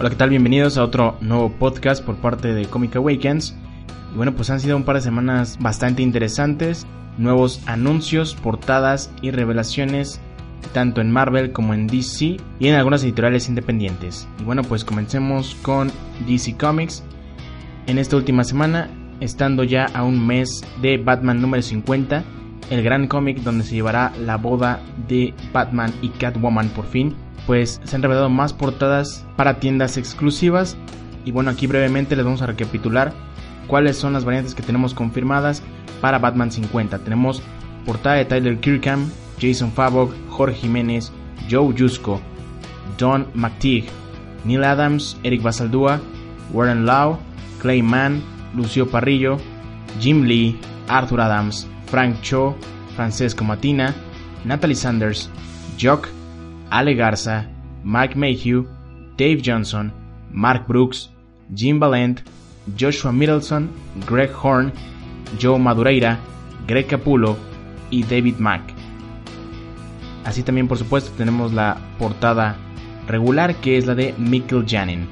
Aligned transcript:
Hola, 0.00 0.08
¿qué 0.08 0.16
tal? 0.16 0.30
Bienvenidos 0.30 0.78
a 0.78 0.84
otro 0.84 1.18
nuevo 1.20 1.52
podcast 1.52 2.02
por 2.02 2.16
parte 2.16 2.54
de 2.54 2.64
Comic 2.64 2.96
Awakens. 2.96 3.54
Y 4.14 4.16
bueno, 4.16 4.34
pues 4.34 4.48
han 4.48 4.58
sido 4.58 4.74
un 4.74 4.84
par 4.84 4.96
de 4.96 5.02
semanas 5.02 5.58
bastante 5.60 6.00
interesantes. 6.00 6.86
Nuevos 7.18 7.60
anuncios, 7.66 8.34
portadas 8.34 9.12
y 9.20 9.30
revelaciones 9.30 10.18
tanto 10.72 11.02
en 11.02 11.10
Marvel 11.10 11.52
como 11.52 11.74
en 11.74 11.86
DC 11.86 12.38
y 12.58 12.66
en 12.66 12.76
algunas 12.76 13.04
editoriales 13.04 13.50
independientes. 13.50 14.26
Y 14.40 14.44
bueno, 14.44 14.62
pues 14.62 14.86
comencemos 14.86 15.54
con 15.60 15.92
DC 16.26 16.56
Comics. 16.56 17.04
En 17.86 17.98
esta 17.98 18.16
última 18.16 18.44
semana, 18.44 18.88
estando 19.20 19.64
ya 19.64 19.84
a 19.84 20.02
un 20.02 20.26
mes 20.26 20.62
de 20.80 20.96
Batman 20.96 21.42
número 21.42 21.62
50, 21.62 22.24
el 22.70 22.82
gran 22.82 23.06
cómic 23.06 23.42
donde 23.42 23.64
se 23.64 23.74
llevará 23.74 24.14
la 24.18 24.38
boda 24.38 24.80
de 25.08 25.34
Batman 25.52 25.92
y 26.00 26.08
Catwoman 26.08 26.70
por 26.70 26.86
fin, 26.86 27.14
pues 27.50 27.80
se 27.82 27.96
han 27.96 28.02
revelado 28.02 28.30
más 28.30 28.52
portadas 28.52 29.26
para 29.34 29.58
tiendas 29.58 29.96
exclusivas. 29.96 30.76
Y 31.24 31.32
bueno, 31.32 31.50
aquí 31.50 31.66
brevemente 31.66 32.14
les 32.14 32.24
vamos 32.24 32.42
a 32.42 32.46
recapitular 32.46 33.12
cuáles 33.66 33.96
son 33.96 34.12
las 34.12 34.24
variantes 34.24 34.54
que 34.54 34.62
tenemos 34.62 34.94
confirmadas 34.94 35.60
para 36.00 36.20
Batman 36.20 36.52
50. 36.52 37.00
Tenemos 37.00 37.42
portada 37.84 38.14
de 38.14 38.24
Tyler 38.24 38.60
Kirkham, 38.60 39.10
Jason 39.40 39.72
Favok, 39.72 40.14
Jorge 40.28 40.60
Jiménez, 40.60 41.10
Joe 41.50 41.74
Yusko, 41.74 42.20
Don 42.96 43.26
McTeague, 43.34 43.88
Neil 44.44 44.62
Adams, 44.62 45.16
Eric 45.24 45.42
Basaldúa, 45.42 46.00
Warren 46.52 46.86
Lau, 46.86 47.18
Clay 47.60 47.82
Mann, 47.82 48.22
Lucio 48.54 48.88
Parrillo, 48.88 49.38
Jim 49.98 50.22
Lee, 50.22 50.56
Arthur 50.86 51.22
Adams, 51.22 51.66
Frank 51.86 52.20
Cho, 52.22 52.54
Francesco 52.94 53.42
Matina, 53.42 53.92
Natalie 54.44 54.76
Sanders, 54.76 55.28
Jock, 55.76 56.06
Ale 56.70 56.94
Garza, 56.94 57.46
Mike 57.84 58.14
Mayhew, 58.16 58.66
Dave 59.16 59.42
Johnson, 59.44 59.92
Mark 60.32 60.66
Brooks, 60.66 61.10
Jim 61.54 61.78
Valent, 61.78 62.22
Joshua 62.78 63.12
Middleton, 63.12 63.68
Greg 64.08 64.30
Horn, 64.40 64.72
Joe 65.40 65.58
Madureira, 65.58 66.18
Greg 66.66 66.86
Capullo 66.86 67.36
y 67.90 68.02
David 68.04 68.36
Mack. 68.38 68.62
Así 70.24 70.42
también 70.42 70.68
por 70.68 70.78
supuesto 70.78 71.10
tenemos 71.16 71.52
la 71.52 71.76
portada 71.98 72.56
regular 73.06 73.56
que 73.56 73.76
es 73.76 73.86
la 73.86 73.94
de 73.94 74.14
Mikkel 74.18 74.64
Janin. 74.66 75.08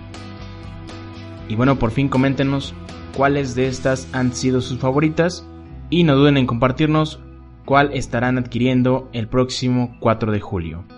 Y 1.48 1.56
bueno, 1.56 1.78
por 1.78 1.90
fin 1.90 2.08
coméntenos 2.08 2.74
cuáles 3.16 3.54
de 3.54 3.66
estas 3.66 4.08
han 4.12 4.32
sido 4.32 4.60
sus 4.60 4.78
favoritas 4.78 5.46
y 5.90 6.04
no 6.04 6.14
duden 6.14 6.36
en 6.36 6.46
compartirnos 6.46 7.20
cuál 7.64 7.90
estarán 7.94 8.38
adquiriendo 8.38 9.08
el 9.12 9.28
próximo 9.28 9.96
4 10.00 10.30
de 10.30 10.40
julio. 10.40 10.97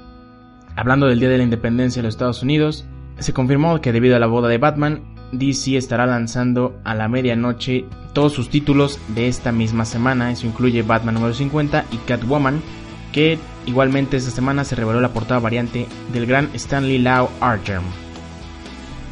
Hablando 0.80 1.08
del 1.08 1.20
Día 1.20 1.28
de 1.28 1.36
la 1.36 1.44
Independencia 1.44 2.00
de 2.00 2.06
los 2.06 2.14
Estados 2.14 2.42
Unidos, 2.42 2.86
se 3.18 3.34
confirmó 3.34 3.82
que 3.82 3.92
debido 3.92 4.16
a 4.16 4.18
la 4.18 4.26
boda 4.26 4.48
de 4.48 4.56
Batman, 4.56 5.02
DC 5.30 5.76
estará 5.76 6.06
lanzando 6.06 6.80
a 6.84 6.94
la 6.94 7.06
medianoche 7.06 7.84
todos 8.14 8.32
sus 8.32 8.48
títulos 8.48 8.98
de 9.08 9.28
esta 9.28 9.52
misma 9.52 9.84
semana, 9.84 10.32
eso 10.32 10.46
incluye 10.46 10.80
Batman 10.80 11.16
número 11.16 11.34
50 11.34 11.84
y 11.92 11.96
Catwoman, 11.98 12.62
que 13.12 13.38
igualmente 13.66 14.16
esta 14.16 14.30
semana 14.30 14.64
se 14.64 14.74
reveló 14.74 15.02
la 15.02 15.12
portada 15.12 15.38
variante 15.38 15.86
del 16.14 16.24
gran 16.24 16.48
Stanley 16.54 16.96
Lau 16.96 17.28
Archer. 17.42 17.80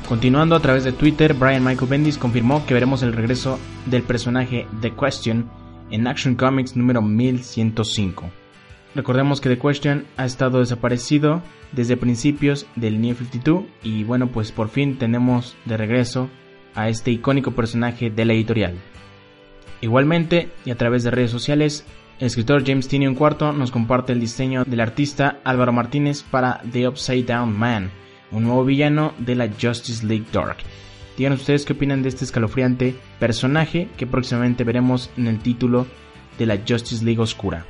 Continuando 0.09 0.57
a 0.57 0.61
través 0.61 0.85
de 0.85 0.93
Twitter, 0.93 1.35
Brian 1.35 1.63
Michael 1.63 1.91
Bendis 1.91 2.17
confirmó 2.17 2.65
que 2.65 2.73
veremos 2.73 3.03
el 3.03 3.13
regreso 3.13 3.59
del 3.85 4.05
personaje 4.05 4.67
The 4.81 4.95
Question 4.95 5.51
en 5.91 6.07
Action 6.07 6.35
Comics 6.35 6.77
número 6.77 7.03
1105. 7.03 8.38
Recordemos 8.99 9.41
que 9.41 9.49
The 9.49 9.61
Question 9.61 10.07
ha 10.17 10.25
estado 10.25 10.59
desaparecido 10.59 11.41
desde 11.71 11.97
principios 11.97 12.67
del 12.75 13.01
New 13.01 13.15
52 13.15 13.63
y 13.85 14.03
bueno 14.03 14.27
pues 14.27 14.51
por 14.51 14.71
fin 14.71 14.99
tenemos 14.99 15.57
de 15.67 15.77
regreso 15.77 16.29
a 16.75 16.89
este 16.89 17.13
icónico 17.13 17.53
personaje 17.53 18.11
de 18.11 18.25
la 18.25 18.33
editorial. 18.33 18.75
Igualmente 19.83 20.49
y 20.65 20.73
a 20.73 20.77
través 20.77 21.05
de 21.05 21.13
redes 21.13 21.31
sociales, 21.31 21.87
el 22.19 22.27
escritor 22.27 22.67
James 22.67 22.89
Tinion 22.89 23.15
IV 23.15 23.53
nos 23.53 23.71
comparte 23.71 24.15
el 24.15 24.19
diseño 24.19 24.65
del 24.65 24.81
artista 24.81 25.39
Álvaro 25.45 25.73
Martínez 25.73 26.25
para 26.25 26.61
The 26.73 26.89
Upside 26.89 27.23
Down 27.23 27.57
Man, 27.57 27.93
un 28.33 28.43
nuevo 28.43 28.65
villano 28.65 29.15
de 29.19 29.37
la 29.37 29.49
Justice 29.49 30.05
League 30.05 30.27
Dark. 30.33 30.57
Digan 31.17 31.35
ustedes 31.35 31.65
qué 31.65 31.75
opinan 31.75 32.03
de 32.03 32.09
este 32.09 32.25
escalofriante 32.25 32.97
personaje 33.21 33.87
que 33.97 34.09
próximamente 34.09 34.65
veremos 34.65 35.09
en 35.17 35.29
el 35.29 35.39
título 35.39 35.87
de 36.37 36.47
la 36.47 36.59
Justice 36.67 37.05
League 37.05 37.23
Oscura. 37.23 37.65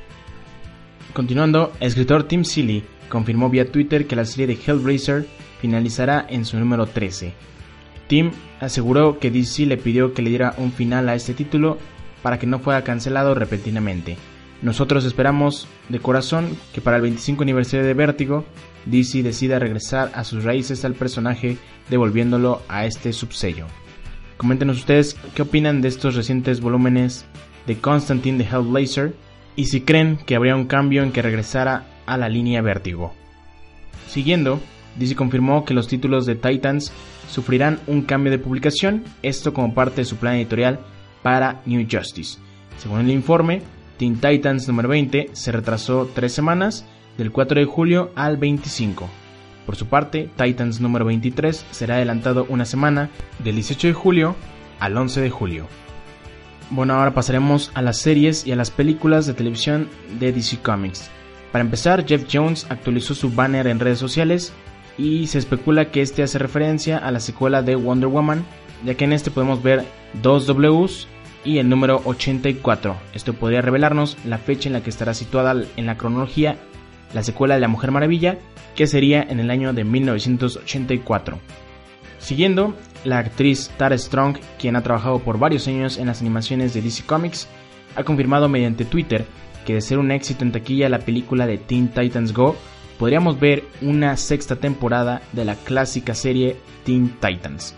Continuando, 1.13 1.71
el 1.79 1.87
escritor 1.87 2.23
Tim 2.23 2.43
Seeley 2.43 2.83
confirmó 3.09 3.49
vía 3.49 3.71
Twitter 3.71 4.05
que 4.05 4.15
la 4.15 4.25
serie 4.25 4.47
de 4.47 4.53
Hellraiser 4.53 5.25
finalizará 5.59 6.25
en 6.29 6.45
su 6.45 6.57
número 6.59 6.85
13. 6.85 7.33
Tim 8.07 8.31
aseguró 8.59 9.19
que 9.19 9.31
DC 9.31 9.65
le 9.65 9.77
pidió 9.77 10.13
que 10.13 10.21
le 10.21 10.29
diera 10.29 10.53
un 10.57 10.71
final 10.71 11.09
a 11.09 11.15
este 11.15 11.33
título 11.33 11.77
para 12.21 12.37
que 12.37 12.47
no 12.47 12.59
fuera 12.59 12.83
cancelado 12.83 13.33
repentinamente. 13.33 14.17
Nosotros 14.61 15.05
esperamos 15.05 15.67
de 15.87 15.99
corazón 15.99 16.57
que 16.73 16.81
para 16.81 16.97
el 16.97 17.03
25 17.03 17.43
aniversario 17.43 17.85
de 17.85 17.93
Vértigo, 17.93 18.45
DC 18.85 19.23
decida 19.23 19.57
regresar 19.57 20.11
a 20.13 20.23
sus 20.23 20.43
raíces 20.43 20.83
al 20.85 20.93
personaje 20.93 21.57
devolviéndolo 21.89 22.61
a 22.67 22.85
este 22.85 23.13
subsello. 23.13 23.67
Coméntenos 24.37 24.77
ustedes 24.77 25.17
qué 25.33 25.41
opinan 25.41 25.81
de 25.81 25.87
estos 25.87 26.15
recientes 26.15 26.61
volúmenes 26.61 27.25
de 27.67 27.77
Constantine 27.77 28.43
the 28.43 28.49
Hellblazer 28.49 29.13
y 29.59 29.65
si 29.65 29.81
creen 29.81 30.17
que 30.25 30.37
habría 30.37 30.55
un 30.55 30.67
cambio 30.67 31.03
en 31.03 31.11
que 31.11 31.21
regresara 31.21 31.83
a 32.05 32.15
la 32.15 32.29
línea 32.29 32.61
Vértigo. 32.61 33.13
Siguiendo, 34.07 34.61
DC 34.95 35.15
confirmó 35.15 35.65
que 35.65 35.73
los 35.73 35.89
títulos 35.89 36.25
de 36.25 36.35
Titans 36.35 36.93
sufrirán 37.29 37.81
un 37.85 38.03
cambio 38.03 38.31
de 38.31 38.39
publicación, 38.39 39.03
esto 39.21 39.53
como 39.53 39.73
parte 39.73 39.97
de 39.97 40.05
su 40.05 40.15
plan 40.15 40.35
editorial 40.35 40.79
para 41.23 41.61
New 41.65 41.85
Justice. 41.91 42.39
Según 42.77 43.01
el 43.01 43.11
informe, 43.11 43.61
Teen 43.97 44.21
Titans 44.21 44.65
número 44.69 44.87
20 44.87 45.31
se 45.33 45.51
retrasó 45.51 46.09
tres 46.15 46.31
semanas, 46.31 46.85
del 47.17 47.33
4 47.33 47.59
de 47.59 47.65
julio 47.65 48.11
al 48.15 48.37
25. 48.37 49.09
Por 49.65 49.75
su 49.75 49.87
parte, 49.87 50.29
Titans 50.37 50.79
número 50.79 51.03
23 51.03 51.65
será 51.71 51.95
adelantado 51.95 52.45
una 52.47 52.63
semana, 52.63 53.09
del 53.43 53.55
18 53.55 53.87
de 53.87 53.93
julio 53.93 54.35
al 54.79 54.95
11 54.95 55.19
de 55.19 55.29
julio. 55.29 55.67
Bueno, 56.71 56.93
ahora 56.93 57.13
pasaremos 57.13 57.71
a 57.73 57.81
las 57.81 57.97
series 57.97 58.45
y 58.45 58.51
a 58.51 58.55
las 58.55 58.69
películas 58.69 59.25
de 59.25 59.33
televisión 59.33 59.89
de 60.19 60.31
DC 60.31 60.59
Comics. 60.61 61.09
Para 61.51 61.63
empezar, 61.63 62.05
Jeff 62.07 62.25
Jones 62.31 62.67
actualizó 62.69 63.15
su 63.15 63.31
banner 63.31 63.67
en 63.67 63.79
redes 63.79 63.97
sociales 63.97 64.53
y 64.97 65.27
se 65.27 65.39
especula 65.39 65.91
que 65.91 66.01
este 66.01 66.21
hace 66.21 66.37
referencia 66.37 66.97
a 66.97 67.11
la 67.11 67.19
secuela 67.19 67.63
de 67.63 67.75
Wonder 67.75 68.09
Woman, 68.09 68.45
ya 68.85 68.93
que 68.93 69.05
en 69.05 69.13
este 69.13 69.31
podemos 69.31 69.63
ver 69.63 69.83
dos 70.21 70.45
Ws 70.45 71.07
y 71.43 71.57
el 71.57 71.69
número 71.69 72.01
84. 72.05 72.95
Esto 73.13 73.33
podría 73.33 73.61
revelarnos 73.61 74.17
la 74.25 74.37
fecha 74.37 74.69
en 74.69 74.73
la 74.73 74.83
que 74.83 74.91
estará 74.91 75.13
situada 75.13 75.63
en 75.75 75.85
la 75.85 75.97
cronología 75.97 76.57
la 77.13 77.23
secuela 77.23 77.55
de 77.55 77.61
La 77.61 77.67
Mujer 77.67 77.91
Maravilla, 77.91 78.37
que 78.75 78.87
sería 78.87 79.23
en 79.23 79.39
el 79.39 79.51
año 79.51 79.73
de 79.73 79.83
1984. 79.83 81.39
Siguiendo, 82.29 82.75
la 83.05 83.17
actriz 83.17 83.71
Tara 83.75 83.97
Strong, 83.97 84.37
quien 84.59 84.75
ha 84.75 84.83
trabajado 84.83 85.17
por 85.17 85.39
varios 85.39 85.67
años 85.67 85.97
en 85.97 86.05
las 86.05 86.21
animaciones 86.21 86.75
de 86.75 86.83
DC 86.83 87.03
Comics, 87.07 87.47
ha 87.95 88.03
confirmado 88.03 88.47
mediante 88.47 88.85
Twitter 88.85 89.25
que 89.65 89.73
de 89.73 89.81
ser 89.81 89.97
un 89.97 90.11
éxito 90.11 90.43
en 90.43 90.51
taquilla 90.51 90.89
la 90.89 90.99
película 90.99 91.47
de 91.47 91.57
Teen 91.57 91.87
Titans 91.87 92.31
Go, 92.31 92.55
podríamos 92.99 93.39
ver 93.39 93.63
una 93.81 94.15
sexta 94.15 94.57
temporada 94.57 95.23
de 95.33 95.43
la 95.43 95.55
clásica 95.55 96.13
serie 96.13 96.57
Teen 96.83 97.15
Titans. 97.19 97.73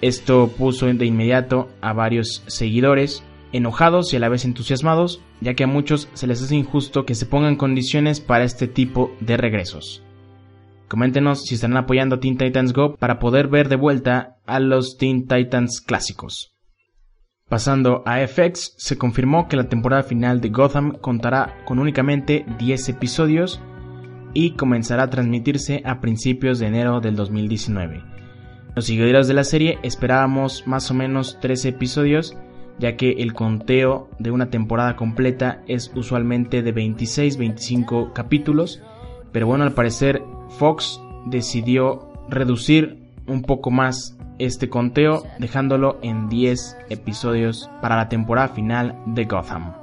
Esto 0.00 0.48
puso 0.48 0.86
de 0.86 1.06
inmediato 1.06 1.68
a 1.80 1.92
varios 1.92 2.42
seguidores 2.48 3.22
enojados 3.52 4.12
y 4.12 4.16
a 4.16 4.18
la 4.18 4.28
vez 4.28 4.44
entusiasmados, 4.44 5.20
ya 5.40 5.54
que 5.54 5.62
a 5.62 5.68
muchos 5.68 6.08
se 6.14 6.26
les 6.26 6.42
hace 6.42 6.56
injusto 6.56 7.06
que 7.06 7.14
se 7.14 7.26
pongan 7.26 7.54
condiciones 7.54 8.18
para 8.18 8.42
este 8.42 8.66
tipo 8.66 9.12
de 9.20 9.36
regresos. 9.36 10.02
Coméntenos 10.92 11.46
si 11.46 11.54
están 11.54 11.74
apoyando 11.78 12.16
a 12.16 12.20
Teen 12.20 12.36
Titans 12.36 12.74
Go 12.74 12.96
para 12.96 13.18
poder 13.18 13.48
ver 13.48 13.70
de 13.70 13.76
vuelta 13.76 14.36
a 14.44 14.60
los 14.60 14.98
Teen 14.98 15.26
Titans 15.26 15.80
clásicos. 15.80 16.54
Pasando 17.48 18.02
a 18.04 18.18
FX, 18.18 18.74
se 18.76 18.98
confirmó 18.98 19.48
que 19.48 19.56
la 19.56 19.70
temporada 19.70 20.02
final 20.02 20.42
de 20.42 20.50
Gotham 20.50 20.98
contará 21.00 21.64
con 21.64 21.78
únicamente 21.78 22.44
10 22.58 22.90
episodios 22.90 23.58
y 24.34 24.50
comenzará 24.50 25.04
a 25.04 25.08
transmitirse 25.08 25.80
a 25.86 26.02
principios 26.02 26.58
de 26.58 26.66
enero 26.66 27.00
del 27.00 27.16
2019. 27.16 28.04
Los 28.76 28.84
seguidores 28.84 29.26
de 29.28 29.32
la 29.32 29.44
serie 29.44 29.78
esperábamos 29.82 30.66
más 30.66 30.90
o 30.90 30.94
menos 30.94 31.40
13 31.40 31.70
episodios, 31.70 32.36
ya 32.78 32.96
que 32.96 33.12
el 33.12 33.32
conteo 33.32 34.10
de 34.18 34.30
una 34.30 34.50
temporada 34.50 34.94
completa 34.94 35.62
es 35.66 35.90
usualmente 35.94 36.60
de 36.60 36.74
26-25 36.74 38.12
capítulos, 38.12 38.82
pero 39.32 39.46
bueno, 39.46 39.64
al 39.64 39.72
parecer 39.72 40.20
Fox 40.58 41.00
decidió 41.26 42.08
reducir 42.28 42.98
un 43.26 43.42
poco 43.42 43.70
más 43.70 44.16
este 44.38 44.68
conteo, 44.68 45.24
dejándolo 45.38 45.98
en 46.02 46.28
10 46.28 46.76
episodios 46.88 47.70
para 47.80 47.96
la 47.96 48.08
temporada 48.08 48.48
final 48.48 48.98
de 49.06 49.24
Gotham. 49.24 49.74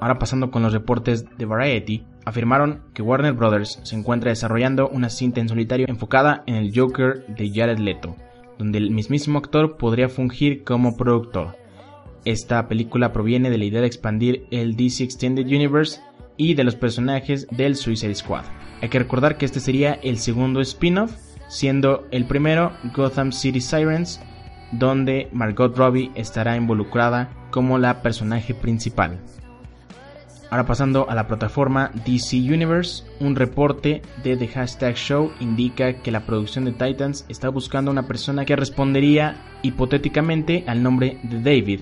Ahora 0.00 0.18
pasando 0.18 0.50
con 0.50 0.62
los 0.62 0.72
reportes 0.72 1.24
de 1.38 1.46
Variety, 1.46 2.04
afirmaron 2.24 2.82
que 2.92 3.02
Warner 3.02 3.32
Bros. 3.32 3.80
se 3.82 3.96
encuentra 3.96 4.30
desarrollando 4.30 4.88
una 4.88 5.08
cinta 5.08 5.40
en 5.40 5.48
solitario 5.48 5.86
enfocada 5.88 6.42
en 6.46 6.56
el 6.56 6.72
Joker 6.78 7.24
de 7.26 7.50
Jared 7.50 7.78
Leto, 7.78 8.16
donde 8.58 8.78
el 8.78 8.90
mismísimo 8.90 9.38
actor 9.38 9.76
podría 9.76 10.08
fungir 10.08 10.62
como 10.64 10.96
productor. 10.96 11.56
Esta 12.24 12.68
película 12.68 13.12
proviene 13.12 13.50
de 13.50 13.58
la 13.58 13.64
idea 13.64 13.80
de 13.80 13.86
expandir 13.86 14.46
el 14.50 14.76
DC 14.76 15.04
Extended 15.04 15.46
Universe 15.46 16.00
y 16.36 16.54
de 16.54 16.64
los 16.64 16.76
personajes 16.76 17.46
del 17.50 17.76
Suicide 17.76 18.14
Squad. 18.14 18.44
Hay 18.82 18.88
que 18.88 18.98
recordar 18.98 19.38
que 19.38 19.46
este 19.46 19.60
sería 19.60 19.94
el 20.02 20.18
segundo 20.18 20.60
spin-off, 20.60 21.12
siendo 21.48 22.06
el 22.10 22.26
primero 22.26 22.72
Gotham 22.94 23.32
City 23.32 23.60
Sirens, 23.60 24.20
donde 24.72 25.28
Margot 25.32 25.76
Robbie 25.76 26.10
estará 26.14 26.56
involucrada 26.56 27.30
como 27.50 27.78
la 27.78 28.02
personaje 28.02 28.54
principal. 28.54 29.20
Ahora 30.50 30.66
pasando 30.66 31.08
a 31.10 31.14
la 31.14 31.26
plataforma 31.26 31.90
DC 32.04 32.36
Universe, 32.36 33.04
un 33.18 33.34
reporte 33.34 34.02
de 34.22 34.36
The 34.36 34.46
Hashtag 34.46 34.94
Show 34.94 35.32
indica 35.40 35.94
que 35.94 36.12
la 36.12 36.26
producción 36.26 36.64
de 36.64 36.72
Titans 36.72 37.24
está 37.28 37.48
buscando 37.48 37.90
una 37.90 38.06
persona 38.06 38.44
que 38.44 38.54
respondería 38.54 39.36
hipotéticamente 39.62 40.64
al 40.68 40.82
nombre 40.82 41.18
de 41.24 41.38
David. 41.38 41.80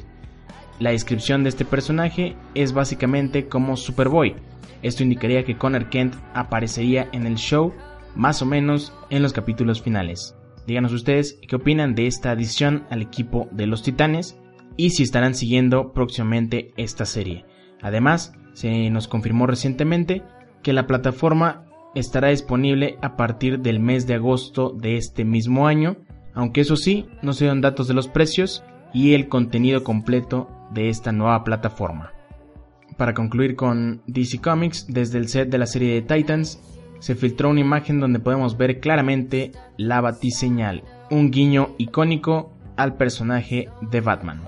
La 0.82 0.90
descripción 0.90 1.44
de 1.44 1.48
este 1.48 1.64
personaje 1.64 2.34
es 2.56 2.72
básicamente 2.72 3.46
como 3.46 3.76
Superboy. 3.76 4.34
Esto 4.82 5.04
indicaría 5.04 5.44
que 5.44 5.56
Connor 5.56 5.88
Kent 5.90 6.16
aparecería 6.34 7.08
en 7.12 7.24
el 7.24 7.36
show 7.36 7.72
más 8.16 8.42
o 8.42 8.46
menos 8.46 8.92
en 9.08 9.22
los 9.22 9.32
capítulos 9.32 9.80
finales. 9.80 10.34
Díganos 10.66 10.92
ustedes 10.92 11.38
qué 11.46 11.54
opinan 11.54 11.94
de 11.94 12.08
esta 12.08 12.32
adición 12.32 12.84
al 12.90 13.00
equipo 13.00 13.48
de 13.52 13.68
los 13.68 13.84
Titanes 13.84 14.40
y 14.76 14.90
si 14.90 15.04
estarán 15.04 15.36
siguiendo 15.36 15.92
próximamente 15.92 16.72
esta 16.76 17.06
serie. 17.06 17.44
Además, 17.80 18.34
se 18.52 18.90
nos 18.90 19.06
confirmó 19.06 19.46
recientemente 19.46 20.24
que 20.64 20.72
la 20.72 20.88
plataforma 20.88 21.64
estará 21.94 22.30
disponible 22.30 22.98
a 23.02 23.14
partir 23.16 23.60
del 23.60 23.78
mes 23.78 24.08
de 24.08 24.14
agosto 24.14 24.70
de 24.70 24.96
este 24.96 25.24
mismo 25.24 25.68
año, 25.68 25.98
aunque 26.34 26.62
eso 26.62 26.74
sí, 26.74 27.06
no 27.22 27.34
se 27.34 27.46
dan 27.46 27.60
datos 27.60 27.86
de 27.86 27.94
los 27.94 28.08
precios 28.08 28.64
y 28.92 29.14
el 29.14 29.28
contenido 29.28 29.84
completo 29.84 30.48
de 30.72 30.88
esta 30.88 31.12
nueva 31.12 31.44
plataforma. 31.44 32.12
Para 32.96 33.14
concluir 33.14 33.56
con 33.56 34.02
DC 34.06 34.40
Comics, 34.40 34.86
desde 34.88 35.18
el 35.18 35.28
set 35.28 35.48
de 35.48 35.58
la 35.58 35.66
serie 35.66 35.94
de 35.94 36.02
Titans, 36.02 36.60
se 36.98 37.14
filtró 37.14 37.50
una 37.50 37.60
imagen 37.60 37.98
donde 37.98 38.20
podemos 38.20 38.56
ver 38.56 38.78
claramente 38.78 39.52
la 39.76 40.00
batiseñal, 40.00 40.84
un 41.10 41.30
guiño 41.30 41.74
icónico 41.78 42.52
al 42.76 42.96
personaje 42.96 43.68
de 43.80 44.00
Batman. 44.00 44.42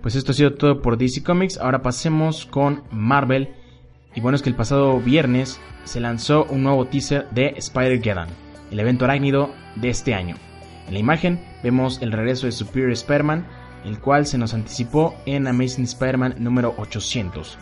Pues 0.00 0.16
esto 0.16 0.32
ha 0.32 0.34
sido 0.34 0.54
todo 0.54 0.82
por 0.82 0.98
DC 0.98 1.22
Comics. 1.22 1.58
Ahora 1.58 1.82
pasemos 1.82 2.44
con 2.46 2.82
Marvel. 2.90 3.50
Y 4.14 4.20
bueno, 4.20 4.36
es 4.36 4.42
que 4.42 4.50
el 4.50 4.56
pasado 4.56 5.00
viernes 5.00 5.60
se 5.84 6.00
lanzó 6.00 6.44
un 6.44 6.64
nuevo 6.64 6.86
teaser 6.86 7.28
de 7.30 7.54
Spider-Geddon, 7.56 8.28
el 8.70 8.80
evento 8.80 9.04
arácnido 9.04 9.50
de 9.76 9.88
este 9.88 10.14
año. 10.14 10.36
En 10.86 10.94
la 10.94 11.00
imagen 11.00 11.40
vemos 11.62 12.00
el 12.02 12.12
regreso 12.12 12.46
de 12.46 12.52
Superior 12.52 12.90
Spider-Man, 12.92 13.46
el 13.84 13.98
cual 13.98 14.26
se 14.26 14.38
nos 14.38 14.54
anticipó 14.54 15.14
en 15.26 15.46
Amazing 15.46 15.84
Spider-Man 15.84 16.36
número 16.38 16.74
800. 16.78 17.58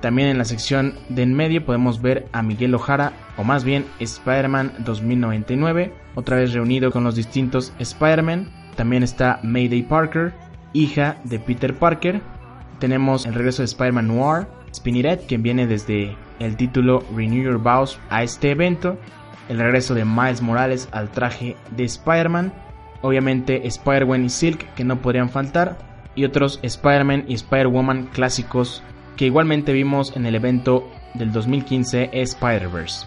También 0.00 0.28
en 0.28 0.38
la 0.38 0.44
sección 0.44 0.94
de 1.08 1.22
en 1.22 1.34
medio 1.34 1.64
podemos 1.64 2.02
ver 2.02 2.26
a 2.32 2.42
Miguel 2.42 2.74
Ojara, 2.74 3.12
o 3.36 3.44
más 3.44 3.64
bien 3.64 3.86
Spider-Man 4.00 4.72
2099, 4.80 5.92
otra 6.14 6.36
vez 6.36 6.52
reunido 6.52 6.90
con 6.90 7.04
los 7.04 7.14
distintos 7.14 7.72
Spider-Man. 7.78 8.50
También 8.76 9.02
está 9.02 9.40
Mayday 9.42 9.82
Parker, 9.82 10.34
hija 10.72 11.16
de 11.24 11.38
Peter 11.38 11.74
Parker. 11.74 12.20
Tenemos 12.80 13.24
el 13.24 13.34
regreso 13.34 13.62
de 13.62 13.66
Spider-Man 13.66 14.08
Noir, 14.08 14.46
Spinny 14.74 15.02
quien 15.28 15.42
viene 15.42 15.66
desde 15.66 16.16
el 16.40 16.56
título 16.56 17.04
Renew 17.14 17.44
Your 17.44 17.58
Vows 17.58 17.98
a 18.10 18.22
este 18.22 18.50
evento. 18.50 18.98
El 19.48 19.58
regreso 19.58 19.94
de 19.94 20.04
Miles 20.04 20.42
Morales 20.42 20.88
al 20.92 21.10
traje 21.10 21.56
de 21.76 21.84
Spider-Man. 21.84 22.52
Obviamente 23.04 23.66
Spider-Man 23.66 24.24
y 24.24 24.30
Silk, 24.30 24.72
que 24.72 24.82
no 24.82 25.02
podrían 25.02 25.28
faltar. 25.28 25.76
Y 26.14 26.24
otros 26.24 26.58
Spider-Man 26.62 27.26
y 27.28 27.34
Spider-Woman 27.34 28.06
clásicos 28.14 28.82
que 29.18 29.26
igualmente 29.26 29.74
vimos 29.74 30.16
en 30.16 30.24
el 30.24 30.34
evento 30.34 30.90
del 31.12 31.30
2015 31.30 32.08
Spider-Verse. 32.12 33.06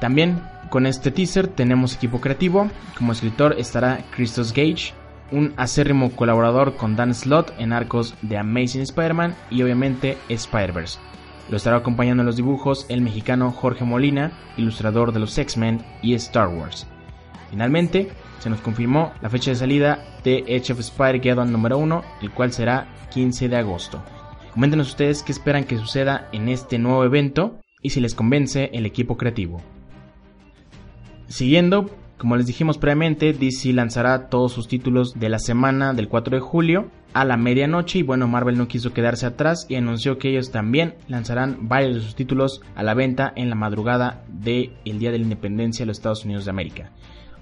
También 0.00 0.40
con 0.70 0.86
este 0.86 1.10
teaser 1.10 1.48
tenemos 1.48 1.96
equipo 1.96 2.20
creativo. 2.20 2.70
Como 2.96 3.10
escritor 3.10 3.56
estará 3.58 4.04
Christos 4.14 4.52
Gage, 4.52 4.92
un 5.32 5.52
acérrimo 5.56 6.12
colaborador 6.12 6.76
con 6.76 6.94
Dan 6.94 7.12
Slott 7.12 7.52
en 7.58 7.72
arcos 7.72 8.14
de 8.22 8.38
Amazing 8.38 8.82
Spider-Man 8.82 9.34
y 9.50 9.64
obviamente 9.64 10.16
Spider-Verse. 10.28 11.00
Lo 11.50 11.56
estará 11.56 11.78
acompañando 11.78 12.22
en 12.22 12.26
los 12.26 12.36
dibujos 12.36 12.86
el 12.88 13.00
mexicano 13.00 13.50
Jorge 13.50 13.84
Molina, 13.84 14.30
ilustrador 14.56 15.10
de 15.12 15.18
los 15.18 15.36
X-Men 15.36 15.84
y 16.02 16.14
Star 16.14 16.46
Wars. 16.46 16.86
Finalmente, 17.50 18.10
se 18.44 18.50
nos 18.50 18.60
confirmó 18.60 19.14
la 19.22 19.30
fecha 19.30 19.52
de 19.52 19.56
salida 19.56 20.04
de 20.22 20.44
Edge 20.46 20.70
of 20.70 20.78
Spider-Geddon 20.78 21.50
número 21.50 21.78
1, 21.78 22.02
el 22.20 22.30
cual 22.30 22.52
será 22.52 22.86
15 23.10 23.48
de 23.48 23.56
agosto. 23.56 24.02
Coméntenos 24.52 24.88
ustedes 24.88 25.22
qué 25.22 25.32
esperan 25.32 25.64
que 25.64 25.78
suceda 25.78 26.28
en 26.30 26.50
este 26.50 26.78
nuevo 26.78 27.04
evento 27.04 27.58
y 27.80 27.88
si 27.88 28.02
les 28.02 28.14
convence 28.14 28.68
el 28.74 28.84
equipo 28.84 29.16
creativo. 29.16 29.62
Siguiendo, 31.26 31.88
como 32.18 32.36
les 32.36 32.44
dijimos 32.44 32.76
previamente, 32.76 33.32
DC 33.32 33.72
lanzará 33.72 34.28
todos 34.28 34.52
sus 34.52 34.68
títulos 34.68 35.18
de 35.18 35.30
la 35.30 35.38
semana 35.38 35.94
del 35.94 36.08
4 36.08 36.36
de 36.36 36.42
julio 36.42 36.90
a 37.14 37.24
la 37.24 37.38
medianoche 37.38 38.00
y 38.00 38.02
bueno, 38.02 38.28
Marvel 38.28 38.58
no 38.58 38.68
quiso 38.68 38.92
quedarse 38.92 39.24
atrás 39.24 39.64
y 39.70 39.76
anunció 39.76 40.18
que 40.18 40.28
ellos 40.28 40.50
también 40.50 40.96
lanzarán 41.08 41.66
varios 41.66 41.94
de 41.94 42.00
sus 42.02 42.14
títulos 42.14 42.60
a 42.74 42.82
la 42.82 42.92
venta 42.92 43.32
en 43.36 43.48
la 43.48 43.56
madrugada 43.56 44.22
del 44.28 44.98
Día 44.98 45.12
de 45.12 45.18
la 45.18 45.24
Independencia 45.24 45.84
de 45.84 45.86
los 45.86 45.96
Estados 45.96 46.26
Unidos 46.26 46.44
de 46.44 46.50
América. 46.50 46.90